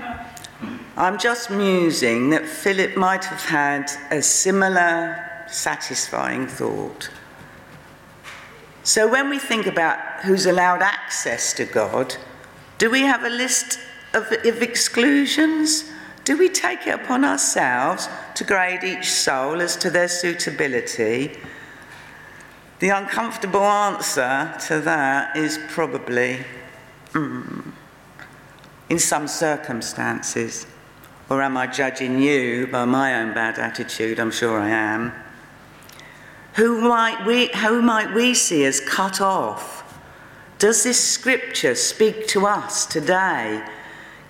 I'm 1.02 1.18
just 1.18 1.50
musing 1.50 2.30
that 2.30 2.46
Philip 2.46 2.96
might 2.96 3.26
have 3.26 3.44
had 3.44 3.92
a 4.12 4.22
similar 4.22 5.18
satisfying 5.48 6.46
thought. 6.46 7.10
So 8.84 9.10
when 9.10 9.28
we 9.28 9.40
think 9.40 9.66
about 9.66 9.98
who's 10.22 10.46
allowed 10.46 10.84
access 10.84 11.54
to 11.54 11.66
God, 11.66 12.16
do 12.78 12.92
we 12.92 13.02
have 13.02 13.24
a 13.24 13.32
list 13.32 13.80
of, 14.14 14.32
of 14.32 14.62
exclusions? 14.62 15.86
Do 16.24 16.38
we 16.38 16.50
take 16.50 16.86
it 16.86 16.94
upon 16.94 17.26
ourselves 17.26 18.08
to 18.36 18.44
grade 18.44 18.84
each 18.84 19.10
soul 19.10 19.60
as 19.60 19.76
to 19.78 19.90
their 19.90 20.08
suitability? 20.08 21.36
The 22.78 22.90
uncomfortable 22.90 23.64
answer 23.64 24.54
to 24.68 24.80
that 24.82 25.36
is 25.36 25.58
probably 25.68 26.46
mm, 27.14 27.72
in 28.88 29.00
some 29.00 29.28
circumstances. 29.28 30.68
Or 31.32 31.42
am 31.42 31.56
I 31.56 31.66
judging 31.66 32.22
you 32.22 32.68
by 32.68 32.84
my 32.84 33.22
own 33.22 33.34
bad 33.34 33.58
attitude? 33.58 34.20
I'm 34.20 34.32
sure 34.32 34.60
I 34.60 34.68
am. 34.68 35.14
Who 36.56 36.82
might 36.82 37.26
we, 37.26 37.48
who 37.48 37.82
might 37.82 38.14
we 38.14 38.34
see 38.34 38.66
as 38.66 38.82
cut 38.82 39.22
off? 39.22 39.98
Does 40.60 40.84
this 40.84 41.00
scripture 41.00 41.74
speak 41.76 42.28
to 42.28 42.46
us 42.48 42.86
today? 42.86 43.66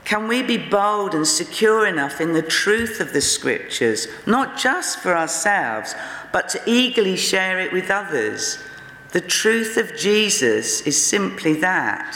Can 0.06 0.28
we 0.28 0.44
be 0.44 0.60
bold 0.60 1.16
and 1.16 1.28
secure 1.28 1.88
enough 1.88 2.22
in 2.22 2.34
the 2.34 2.44
truth 2.44 3.00
of 3.00 3.14
the 3.14 3.22
scriptures, 3.22 4.08
not 4.28 4.56
just 4.56 5.00
for 5.00 5.18
ourselves, 5.18 5.96
but 6.32 6.50
to 6.50 6.62
eagerly 6.68 7.18
share 7.18 7.60
it 7.60 7.74
with 7.74 7.90
others? 7.90 8.60
The 9.10 9.22
truth 9.22 9.76
of 9.76 9.98
Jesus 9.98 10.82
is 10.82 11.04
simply 11.04 11.54
that 11.62 12.16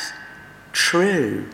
true. 0.74 1.50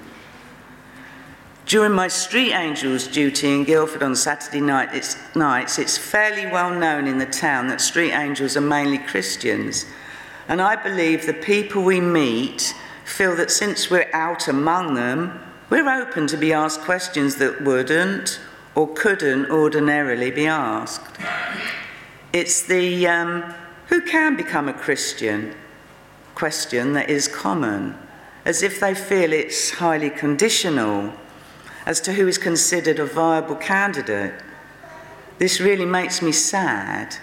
During 1.72 1.94
my 1.94 2.10
Street 2.10 2.52
Angels 2.52 3.08
duty 3.08 3.48
in 3.48 3.64
Guildford 3.64 4.04
on 4.04 4.14
Saturday 4.14 4.60
night, 4.60 4.90
it's, 4.92 5.16
nights, 5.38 5.80
it's 5.80 5.98
fairly 5.98 6.46
well 6.46 6.78
known 6.78 7.08
in 7.08 7.18
the 7.18 7.26
town 7.26 7.70
that 7.70 7.80
Street 7.80 8.12
Angels 8.12 8.58
are 8.58 8.60
mainly 8.60 8.98
Christians. 8.98 9.86
And 10.50 10.62
I 10.62 10.76
believe 10.76 11.26
the 11.26 11.34
people 11.34 11.82
we 11.82 12.02
meet 12.02 12.76
feel 13.06 13.38
that 13.38 13.52
since 13.52 13.90
we're 13.90 14.10
out 14.12 14.50
among 14.50 14.96
them, 14.96 15.40
we're 15.70 15.88
open 15.88 16.28
to 16.28 16.36
be 16.36 16.52
asked 16.52 16.82
questions 16.82 17.38
that 17.38 17.62
wouldn't 17.62 18.42
or 18.76 18.94
couldn't 18.94 19.50
ordinarily 19.50 20.30
be 20.30 20.48
asked. 20.48 21.22
It's 22.34 22.64
the 22.64 23.08
um, 23.08 23.44
who 23.88 24.02
can 24.02 24.36
become 24.36 24.68
a 24.68 24.74
Christian 24.74 25.56
question 26.36 26.92
that 26.96 27.10
is 27.10 27.30
common, 27.30 27.98
as 28.44 28.62
if 28.62 28.82
they 28.82 28.94
feel 28.94 29.32
it's 29.32 29.72
highly 29.72 30.10
conditional 30.10 31.14
as 31.86 32.02
to 32.02 32.14
who 32.14 32.28
is 32.28 32.38
considered 32.38 33.00
a 33.00 33.06
viable 33.06 33.56
candidate. 33.56 34.34
This 35.38 35.60
really 35.60 35.86
makes 35.86 36.22
me 36.22 36.32
sad 36.32 37.16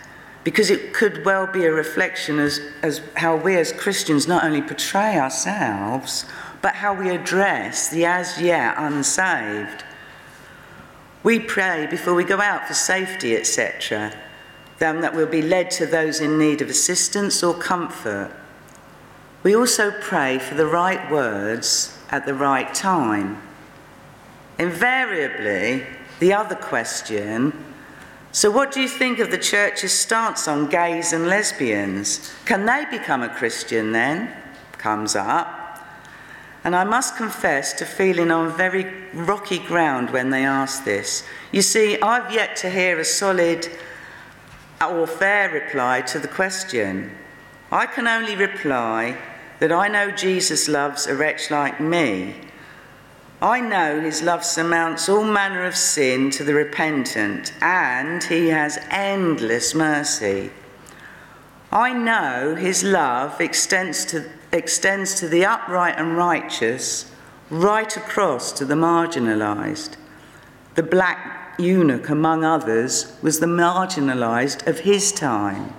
because 0.44 0.70
it 0.70 0.92
could 0.94 1.24
well 1.24 1.46
be 1.46 1.64
a 1.64 1.72
reflection 1.72 2.38
as, 2.38 2.60
as 2.82 3.00
how 3.16 3.36
we 3.36 3.56
as 3.56 3.72
Christians 3.72 4.26
not 4.26 4.44
only 4.44 4.62
portray 4.62 5.18
ourselves, 5.18 6.24
but 6.62 6.76
how 6.76 6.94
we 6.94 7.10
address 7.10 7.88
the 7.88 8.04
as 8.04 8.40
yet 8.40 8.74
unsaved. 8.78 9.84
We 11.22 11.38
pray 11.38 11.86
before 11.86 12.14
we 12.14 12.24
go 12.24 12.40
out 12.40 12.66
for 12.66 12.74
safety, 12.74 13.36
etc., 13.36 14.14
then 14.78 15.00
that 15.00 15.14
we'll 15.14 15.26
be 15.26 15.42
led 15.42 15.70
to 15.72 15.86
those 15.86 16.20
in 16.20 16.38
need 16.38 16.62
of 16.62 16.70
assistance 16.70 17.42
or 17.42 17.52
comfort. 17.52 18.32
We 19.42 19.54
also 19.54 19.90
pray 19.90 20.38
for 20.38 20.54
the 20.54 20.66
right 20.66 21.10
words 21.10 21.98
at 22.10 22.26
the 22.26 22.34
right 22.34 22.72
time. 22.72 23.42
Invariably, 24.58 25.86
the 26.18 26.32
other 26.32 26.56
question 26.56 27.52
so, 28.30 28.50
what 28.50 28.72
do 28.72 28.80
you 28.80 28.88
think 28.88 29.20
of 29.20 29.30
the 29.30 29.38
church's 29.38 29.92
stance 29.92 30.46
on 30.46 30.68
gays 30.68 31.12
and 31.12 31.26
lesbians? 31.26 32.32
Can 32.44 32.66
they 32.66 32.84
become 32.90 33.22
a 33.22 33.28
Christian 33.28 33.92
then? 33.92 34.30
Comes 34.76 35.16
up. 35.16 35.84
And 36.62 36.76
I 36.76 36.84
must 36.84 37.16
confess 37.16 37.72
to 37.74 37.86
feeling 37.86 38.30
on 38.30 38.54
very 38.54 38.92
rocky 39.14 39.58
ground 39.58 40.10
when 40.10 40.28
they 40.28 40.44
ask 40.44 40.84
this. 40.84 41.24
You 41.52 41.62
see, 41.62 41.98
I've 42.02 42.32
yet 42.32 42.54
to 42.56 42.70
hear 42.70 42.98
a 42.98 43.04
solid 43.04 43.66
or 44.80 45.06
fair 45.06 45.50
reply 45.50 46.02
to 46.02 46.18
the 46.18 46.28
question. 46.28 47.10
I 47.72 47.86
can 47.86 48.06
only 48.06 48.36
reply 48.36 49.16
that 49.58 49.72
I 49.72 49.88
know 49.88 50.10
Jesus 50.10 50.68
loves 50.68 51.06
a 51.06 51.16
wretch 51.16 51.50
like 51.50 51.80
me 51.80 52.47
I 53.40 53.60
know 53.60 54.00
his 54.00 54.20
love 54.20 54.44
surmounts 54.44 55.08
all 55.08 55.22
manner 55.22 55.64
of 55.64 55.76
sin 55.76 56.30
to 56.30 56.42
the 56.42 56.54
repentant, 56.54 57.52
and 57.60 58.22
he 58.24 58.48
has 58.48 58.80
endless 58.90 59.76
mercy. 59.76 60.50
I 61.70 61.92
know 61.92 62.56
his 62.56 62.82
love 62.82 63.40
extends 63.40 64.04
to, 64.06 64.28
extends 64.50 65.14
to 65.20 65.28
the 65.28 65.44
upright 65.44 65.94
and 65.98 66.16
righteous, 66.16 67.12
right 67.48 67.96
across 67.96 68.50
to 68.52 68.64
the 68.64 68.74
marginalised, 68.74 69.96
the 70.74 70.82
black 70.82 71.54
eunuch, 71.60 72.08
among 72.08 72.44
others, 72.44 73.16
was 73.22 73.38
the 73.38 73.46
marginalised 73.46 74.66
of 74.66 74.80
his 74.80 75.12
time. 75.12 75.72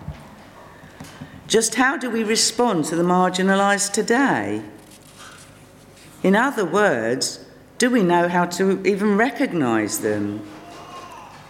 Just 1.47 1.75
how 1.75 1.97
do 1.97 2.09
we 2.09 2.23
respond 2.23 2.85
to 2.85 2.95
the 2.95 3.03
marginalised 3.03 3.91
today? 3.91 4.61
In 6.23 6.35
other 6.35 6.63
words, 6.63 7.45
do 7.79 7.89
we 7.89 8.03
know 8.03 8.27
how 8.27 8.45
to 8.45 8.85
even 8.85 9.15
recognise 9.15 9.99
them? 9.99 10.41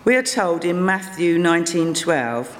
We 0.05 0.15
are 0.15 0.23
told 0.23 0.63
in 0.63 0.85
Matthew 0.85 1.39
19:12, 1.39 2.55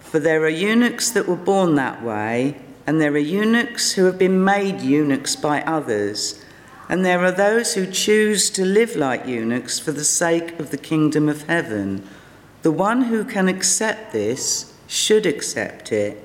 "For 0.00 0.18
there 0.18 0.42
are 0.42 0.48
eunuchs 0.48 1.08
that 1.10 1.28
were 1.28 1.36
born 1.36 1.76
that 1.76 2.02
way, 2.02 2.56
and 2.84 3.00
there 3.00 3.12
are 3.12 3.18
eunuchs 3.18 3.92
who 3.92 4.06
have 4.06 4.18
been 4.18 4.42
made 4.42 4.80
eunuchs 4.80 5.36
by 5.36 5.62
others, 5.62 6.34
and 6.88 7.04
there 7.04 7.20
are 7.20 7.30
those 7.30 7.74
who 7.74 7.86
choose 7.86 8.50
to 8.50 8.64
live 8.64 8.96
like 8.96 9.26
eunuchs 9.26 9.78
for 9.78 9.92
the 9.92 10.04
sake 10.04 10.58
of 10.58 10.70
the 10.70 10.76
kingdom 10.76 11.28
of 11.28 11.44
heaven. 11.46 12.02
The 12.62 12.72
one 12.72 13.02
who 13.02 13.22
can 13.22 13.46
accept 13.48 14.12
this 14.12 14.72
should 14.88 15.26
accept 15.26 15.92
it." 15.92 16.18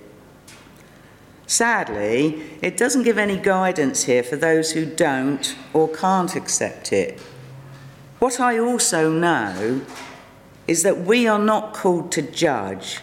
Sadly, 1.48 2.44
it 2.62 2.76
doesn't 2.76 3.04
give 3.04 3.18
any 3.18 3.38
guidance 3.38 4.04
here 4.04 4.22
for 4.22 4.36
those 4.36 4.74
who 4.74 4.86
don't 4.86 5.56
or 5.74 5.88
can't 5.88 6.36
accept 6.36 6.92
it. 6.92 7.20
What 8.20 8.42
I 8.42 8.60
also 8.60 9.10
know 9.10 9.82
is 10.68 10.84
that 10.84 11.00
we 11.00 11.26
are 11.26 11.40
not 11.40 11.74
called 11.74 12.12
to 12.12 12.22
judge 12.22 13.00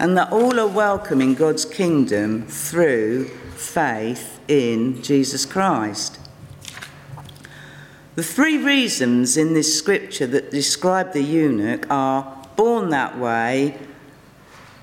and 0.00 0.16
that 0.16 0.32
all 0.32 0.58
are 0.58 0.66
welcome 0.66 1.20
in 1.20 1.34
God's 1.34 1.66
kingdom 1.66 2.46
through 2.46 3.28
faith 3.56 4.40
in 4.48 5.02
Jesus 5.02 5.44
Christ. 5.44 6.18
The 8.14 8.22
three 8.22 8.56
reasons 8.56 9.36
in 9.36 9.52
this 9.52 9.78
scripture 9.78 10.26
that 10.28 10.50
describe 10.50 11.12
the 11.12 11.22
eunuch 11.22 11.86
are 11.90 12.46
born 12.56 12.88
that 12.90 13.18
way, 13.18 13.78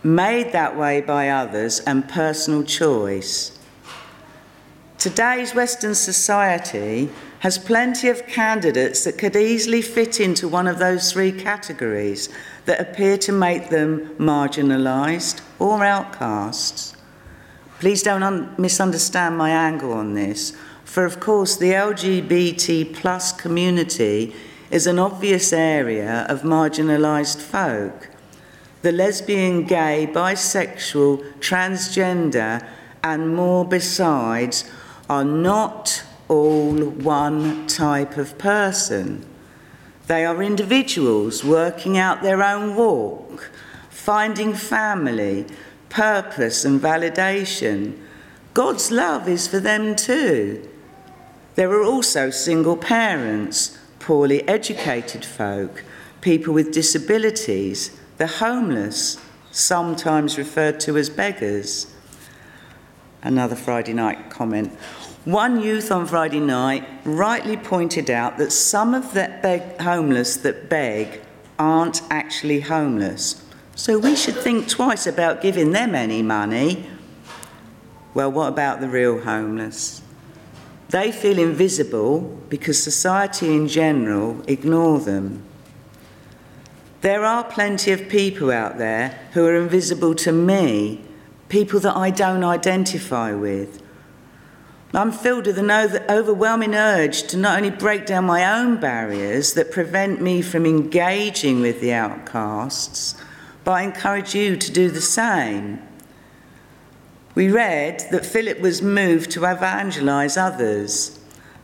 made 0.03 0.51
that 0.53 0.77
way 0.77 1.01
by 1.01 1.29
others, 1.29 1.79
and 1.81 2.07
personal 2.07 2.63
choice. 2.63 3.57
Today's 4.97 5.55
Western 5.55 5.95
society 5.95 7.09
has 7.39 7.57
plenty 7.57 8.09
of 8.09 8.27
candidates 8.27 9.05
that 9.05 9.17
could 9.17 9.35
easily 9.35 9.81
fit 9.81 10.19
into 10.19 10.47
one 10.47 10.67
of 10.67 10.77
those 10.77 11.11
three 11.11 11.31
categories 11.31 12.29
that 12.65 12.81
appear 12.81 13.17
to 13.17 13.31
make 13.31 13.69
them 13.69 14.09
marginalised 14.17 15.41
or 15.57 15.83
outcasts. 15.83 16.95
Please 17.79 18.03
don't 18.03 18.23
un- 18.23 18.53
misunderstand 18.57 19.37
my 19.37 19.49
angle 19.51 19.93
on 19.93 20.15
this, 20.15 20.51
for 20.83 21.05
of 21.05 21.21
course 21.21 21.55
the 21.55 21.71
LGBT 21.71 22.93
plus 22.93 23.31
community 23.31 24.35
is 24.69 24.85
an 24.85 24.99
obvious 24.99 25.53
area 25.53 26.25
of 26.27 26.41
marginalised 26.41 27.41
folk 27.41 28.09
the 28.81 28.91
lesbian, 28.91 29.65
gay, 29.65 30.09
bisexual, 30.11 31.39
transgender, 31.39 32.65
and 33.03 33.35
more 33.35 33.65
besides 33.65 34.69
are 35.09 35.25
not 35.25 36.03
all 36.27 36.75
one 36.75 37.67
type 37.67 38.17
of 38.17 38.37
person. 38.37 39.25
They 40.07 40.25
are 40.25 40.41
individuals 40.41 41.43
working 41.43 41.97
out 41.97 42.21
their 42.21 42.41
own 42.41 42.75
walk, 42.75 43.51
finding 43.89 44.53
family, 44.53 45.45
purpose, 45.89 46.63
and 46.65 46.79
validation. 46.79 47.97
God's 48.53 48.91
love 48.91 49.27
is 49.27 49.47
for 49.47 49.59
them 49.59 49.95
too. 49.95 50.67
There 51.55 51.71
are 51.71 51.83
also 51.83 52.29
single 52.29 52.77
parents, 52.77 53.77
poorly 53.99 54.47
educated 54.47 55.25
folk, 55.25 55.83
people 56.21 56.53
with 56.53 56.71
disabilities, 56.71 57.99
the 58.19 58.27
homeless, 58.27 59.17
sometimes 59.49 60.37
referred 60.37 60.79
to 60.81 60.97
as 60.97 61.09
beggars. 61.09 61.87
Another 63.23 63.55
Friday 63.55 63.93
night 63.93 64.29
comment. 64.29 64.71
One 65.23 65.61
youth 65.61 65.89
on 65.91 66.05
Friday 66.05 66.41
night 66.41 66.85
rightly 67.05 67.55
pointed 67.55 68.09
out 68.09 68.37
that 68.37 68.51
some 68.51 68.93
of 68.93 69.13
the 69.13 69.39
beg- 69.41 69.79
homeless 69.79 70.35
that 70.37 70.69
beg 70.69 71.21
aren't 71.57 72.01
actually 72.09 72.59
homeless. 72.59 73.43
So 73.75 73.97
we 73.97 74.17
should 74.17 74.35
think 74.35 74.67
twice 74.67 75.07
about 75.07 75.41
giving 75.41 75.71
them 75.71 75.95
any 75.95 76.21
money. 76.21 76.89
Well, 78.13 78.31
what 78.31 78.49
about 78.49 78.81
the 78.81 78.89
real 78.89 79.21
homeless? 79.21 80.01
They 80.89 81.13
feel 81.13 81.39
invisible 81.39 82.19
because 82.49 82.81
society 82.81 83.55
in 83.55 83.69
general 83.69 84.41
ignore 84.45 84.99
them. 84.99 85.43
There 87.01 87.23
are 87.23 87.45
plenty 87.45 87.93
of 87.93 88.09
people 88.09 88.51
out 88.51 88.77
there 88.77 89.17
who 89.31 89.45
are 89.45 89.55
invisible 89.55 90.15
to 90.15 90.33
me, 90.33 91.01
people 91.47 91.79
that 91.79 91.95
I 91.95 92.09
don't 92.09 92.43
identify 92.43 93.33
with. 93.33 93.81
I'm 94.93 95.13
filled 95.13 95.45
with 95.47 95.57
an 95.57 95.71
overwhelming 95.71 96.75
urge 96.75 97.23
to 97.27 97.37
not 97.37 97.57
only 97.57 97.69
break 97.69 98.05
down 98.05 98.25
my 98.25 98.59
own 98.59 98.81
barriers 98.81 99.53
that 99.53 99.71
prevent 99.71 100.19
me 100.19 100.41
from 100.41 100.65
engaging 100.65 101.61
with 101.61 101.79
the 101.79 101.93
outcasts, 101.93 103.15
but 103.63 103.71
I 103.71 103.83
encourage 103.83 104.35
you 104.35 104.57
to 104.57 104.71
do 104.71 104.89
the 104.89 104.99
same. 104.99 105.81
We 107.33 107.49
read 107.49 108.03
that 108.11 108.25
Philip 108.25 108.59
was 108.59 108.81
moved 108.81 109.31
to 109.31 109.45
evangelize 109.45 110.35
others. 110.35 111.17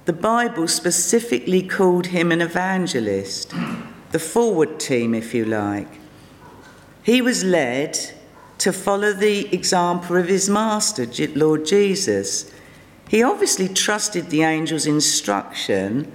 The 0.05 0.13
Bible 0.13 0.69
specifically 0.69 1.67
called 1.67 2.07
him 2.07 2.31
an 2.31 2.39
evangelist 2.41 3.53
the 4.15 4.19
forward 4.19 4.79
team, 4.79 5.13
if 5.13 5.33
you 5.33 5.43
like. 5.43 5.89
He 7.03 7.21
was 7.21 7.43
led 7.43 7.99
to 8.59 8.71
follow 8.71 9.11
the 9.11 9.53
example 9.53 10.15
of 10.15 10.29
his 10.29 10.49
master, 10.49 11.05
Lord 11.35 11.65
Jesus. 11.65 12.49
He 13.09 13.21
obviously 13.21 13.67
trusted 13.67 14.29
the 14.29 14.41
angel's 14.41 14.85
instruction 14.85 16.09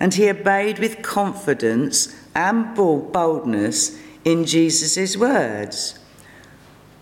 and 0.00 0.12
he 0.12 0.28
obeyed 0.28 0.80
with 0.80 1.02
confidence 1.02 2.12
and 2.34 2.74
boldness 2.74 4.00
in 4.24 4.46
Jesus' 4.46 5.16
words. 5.16 5.96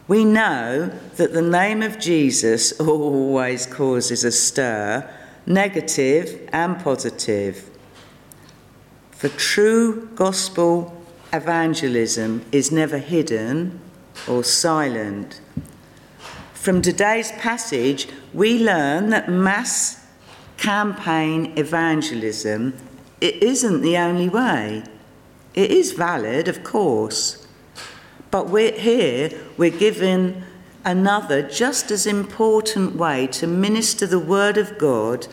We 0.06 0.22
know 0.22 0.88
that 1.16 1.32
the 1.32 1.40
name 1.40 1.80
of 1.80 1.98
Jesus 1.98 2.72
always 2.78 3.64
causes 3.64 4.22
a 4.22 4.30
stir, 4.30 5.08
negative 5.46 6.46
and 6.52 6.78
positive. 6.78 7.71
For 9.22 9.28
true 9.28 10.08
gospel 10.16 11.00
evangelism 11.32 12.44
is 12.50 12.72
never 12.72 12.98
hidden 12.98 13.78
or 14.26 14.42
silent. 14.42 15.40
From 16.54 16.82
today's 16.82 17.30
passage, 17.30 18.08
we 18.34 18.58
learn 18.58 19.10
that 19.10 19.28
mass 19.28 20.04
campaign 20.56 21.56
evangelism 21.56 22.74
it 23.20 23.40
isn't 23.40 23.82
the 23.82 23.96
only 23.96 24.28
way. 24.28 24.82
It 25.54 25.70
is 25.70 25.92
valid, 25.92 26.48
of 26.48 26.64
course, 26.64 27.46
but 28.32 28.48
we're 28.48 28.76
here 28.76 29.30
we're 29.56 29.70
given 29.70 30.42
another 30.84 31.48
just 31.48 31.92
as 31.92 32.08
important 32.08 32.96
way 32.96 33.28
to 33.28 33.46
minister 33.46 34.04
the 34.04 34.18
word 34.18 34.56
of 34.56 34.78
God 34.78 35.28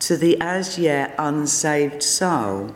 to 0.00 0.18
the 0.18 0.38
as 0.42 0.78
yet 0.78 1.14
unsaved 1.18 2.02
soul. 2.02 2.74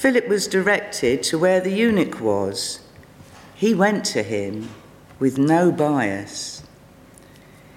Philip 0.00 0.28
was 0.28 0.46
directed 0.46 1.22
to 1.24 1.38
where 1.38 1.60
the 1.60 1.74
eunuch 1.74 2.22
was. 2.22 2.80
He 3.54 3.74
went 3.74 4.06
to 4.06 4.22
him 4.22 4.70
with 5.18 5.36
no 5.36 5.70
bias. 5.70 6.62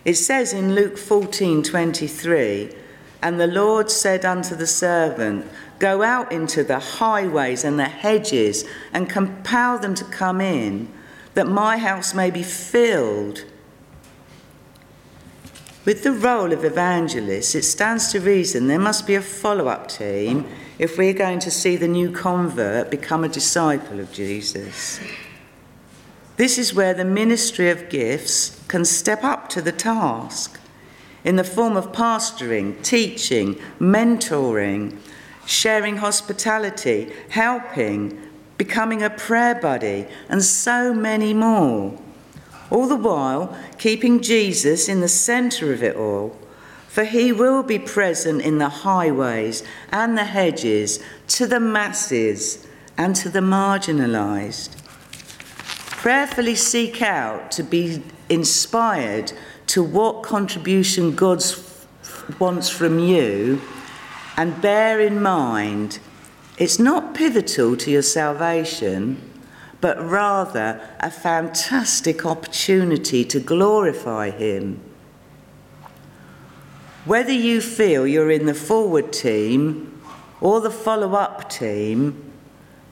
It 0.06 0.14
says 0.14 0.54
in 0.54 0.74
Luke 0.74 0.96
14:23, 0.98 2.74
and 3.22 3.42
the 3.42 3.48
Lord 3.48 3.92
said 3.92 4.24
unto 4.24 4.56
the 4.56 4.68
servant, 4.68 5.46
Go 5.80 6.02
out 6.02 6.32
into 6.32 6.64
the 6.64 6.80
highways 6.80 7.66
and 7.66 7.78
the 7.78 7.90
hedges 7.90 8.64
and 8.94 9.10
compel 9.10 9.78
them 9.78 9.94
to 9.96 10.06
come 10.06 10.40
in, 10.40 10.88
that 11.34 11.48
my 11.48 11.78
house 11.78 12.14
may 12.14 12.32
be 12.32 12.42
filled. 12.42 13.44
With 15.86 16.04
the 16.04 16.14
role 16.14 16.54
of 16.54 16.64
evangelist, 16.64 17.56
it 17.56 17.64
stands 17.64 18.12
to 18.14 18.22
reason 18.22 18.68
there 18.68 18.80
must 18.80 19.06
be 19.06 19.16
a 19.16 19.22
follow 19.22 19.68
up 19.68 19.90
team 19.90 20.46
if 20.80 20.98
we're 20.98 21.14
going 21.14 21.40
to 21.40 21.52
see 21.52 21.76
the 21.76 21.90
new 21.90 22.10
convert 22.10 22.90
become 22.90 23.26
a 23.26 23.30
disciple 23.30 24.00
of 24.00 24.12
Jesus. 24.14 25.02
This 26.38 26.58
is 26.58 26.74
where 26.74 26.94
the 26.94 27.06
ministry 27.06 27.70
of 27.70 27.90
gifts 27.90 28.62
can 28.70 28.86
step 28.86 29.26
up 29.26 29.50
to 29.50 29.62
the 29.62 29.74
task 29.74 30.58
in 31.26 31.36
the 31.36 31.44
form 31.44 31.76
of 31.76 31.92
pastoring, 31.92 32.82
teaching, 32.82 33.56
mentoring, 33.80 34.98
sharing 35.46 35.98
hospitality, 35.98 37.12
helping, 37.30 38.18
becoming 38.58 39.04
a 39.04 39.10
prayer 39.10 39.56
buddy, 39.56 40.08
and 40.30 40.44
so 40.44 40.94
many 40.94 41.34
more. 41.34 42.00
All 42.74 42.88
the 42.88 42.98
while, 42.98 43.58
keeping 43.78 44.22
Jesus 44.22 44.90
in 44.90 45.00
the 45.00 45.08
centre 45.08 45.72
of 45.72 45.82
it 45.82 45.96
all 45.96 46.38
for 46.94 47.06
he 47.06 47.32
will 47.32 47.64
be 47.64 47.80
present 47.80 48.40
in 48.44 48.60
the 48.60 48.70
highways 48.70 49.64
and 49.90 50.16
the 50.16 50.26
hedges 50.26 51.00
to 51.28 51.48
the 51.48 51.60
masses 51.60 52.68
and 52.96 53.16
to 53.16 53.30
the 53.30 53.40
marginalised. 53.40 54.78
Prayerfully 55.90 56.54
seek 56.54 57.02
out 57.02 57.50
to 57.50 57.64
be 57.64 58.04
inspired 58.30 59.34
to 59.66 59.82
what 59.82 60.22
contribution 60.22 61.16
God 61.16 61.44
wants 62.38 62.70
from 62.70 63.00
you, 63.00 63.60
and 64.38 64.62
bear 64.62 65.00
in 65.00 65.20
mind 65.20 65.98
it's 66.60 66.78
not 66.78 67.16
pivotal 67.16 67.76
to 67.78 67.90
your 67.90 68.04
salvation, 68.04 69.33
but 69.84 70.02
rather 70.02 70.80
a 71.02 71.12
fantastic 71.12 72.26
opportunity 72.26 73.26
to 73.26 73.38
glorify 73.38 74.30
Him. 74.30 74.80
Whether 77.04 77.34
you 77.34 77.60
feel 77.60 78.08
you're 78.08 78.32
in 78.32 78.46
the 78.46 78.54
forward 78.54 79.12
team 79.12 80.02
or 80.40 80.62
the 80.62 80.72
follow 80.72 81.16
up 81.16 81.50
team, 81.50 82.32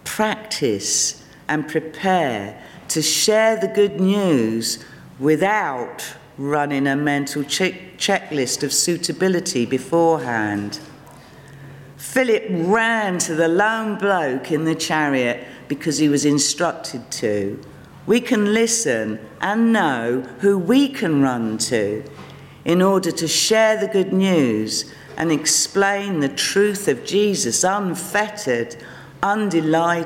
practice 0.04 1.24
and 1.48 1.66
prepare 1.66 2.62
to 2.90 3.02
share 3.02 3.56
the 3.56 3.70
good 3.70 4.02
news 4.02 4.84
without 5.18 6.18
running 6.38 6.88
a 6.88 6.98
mental 6.98 7.44
check- 7.44 7.98
checklist 7.98 8.64
of 8.64 8.74
suitability 8.74 9.66
beforehand. 9.66 10.82
Philip 11.96 12.44
ran 12.50 13.18
to 13.20 13.34
the 13.34 13.48
lone 13.48 13.98
bloke 13.98 14.52
in 14.52 14.66
the 14.66 14.76
chariot 14.76 15.48
because 15.72 16.00
he 16.00 16.10
was 16.10 16.26
instructed 16.26 17.10
to. 17.10 17.58
We 18.06 18.20
can 18.20 18.54
listen 18.54 19.26
and 19.40 19.72
know 19.72 20.20
who 20.42 20.58
we 20.60 20.90
can 20.90 21.22
run 21.22 21.58
to 21.60 22.04
in 22.66 22.82
order 22.82 23.10
to 23.10 23.26
share 23.26 23.80
the 23.80 23.88
good 23.88 24.12
news 24.12 24.94
and 25.16 25.32
explain 25.32 26.20
the 26.20 26.28
truth 26.28 26.90
of 26.90 27.06
Jesus 27.06 27.64
unfettered, 27.64 28.76
undiluted, 29.24 30.06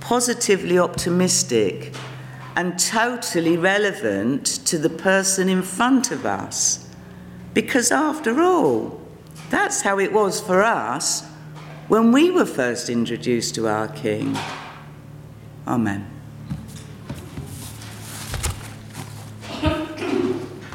positively 0.00 0.78
optimistic, 0.78 1.94
and 2.56 2.78
totally 2.78 3.56
relevant 3.56 4.44
to 4.66 4.76
the 4.76 4.90
person 4.90 5.48
in 5.48 5.62
front 5.62 6.10
of 6.10 6.26
us. 6.26 6.90
Because 7.54 7.90
after 7.90 8.42
all, 8.42 9.00
that's 9.48 9.80
how 9.80 9.98
it 9.98 10.12
was 10.12 10.42
for 10.42 10.62
us 10.62 11.31
when 11.92 12.10
we 12.10 12.30
were 12.30 12.46
first 12.46 12.88
introduced 12.88 13.54
to 13.54 13.68
our 13.68 13.86
King. 13.86 14.34
Amen. 15.66 16.11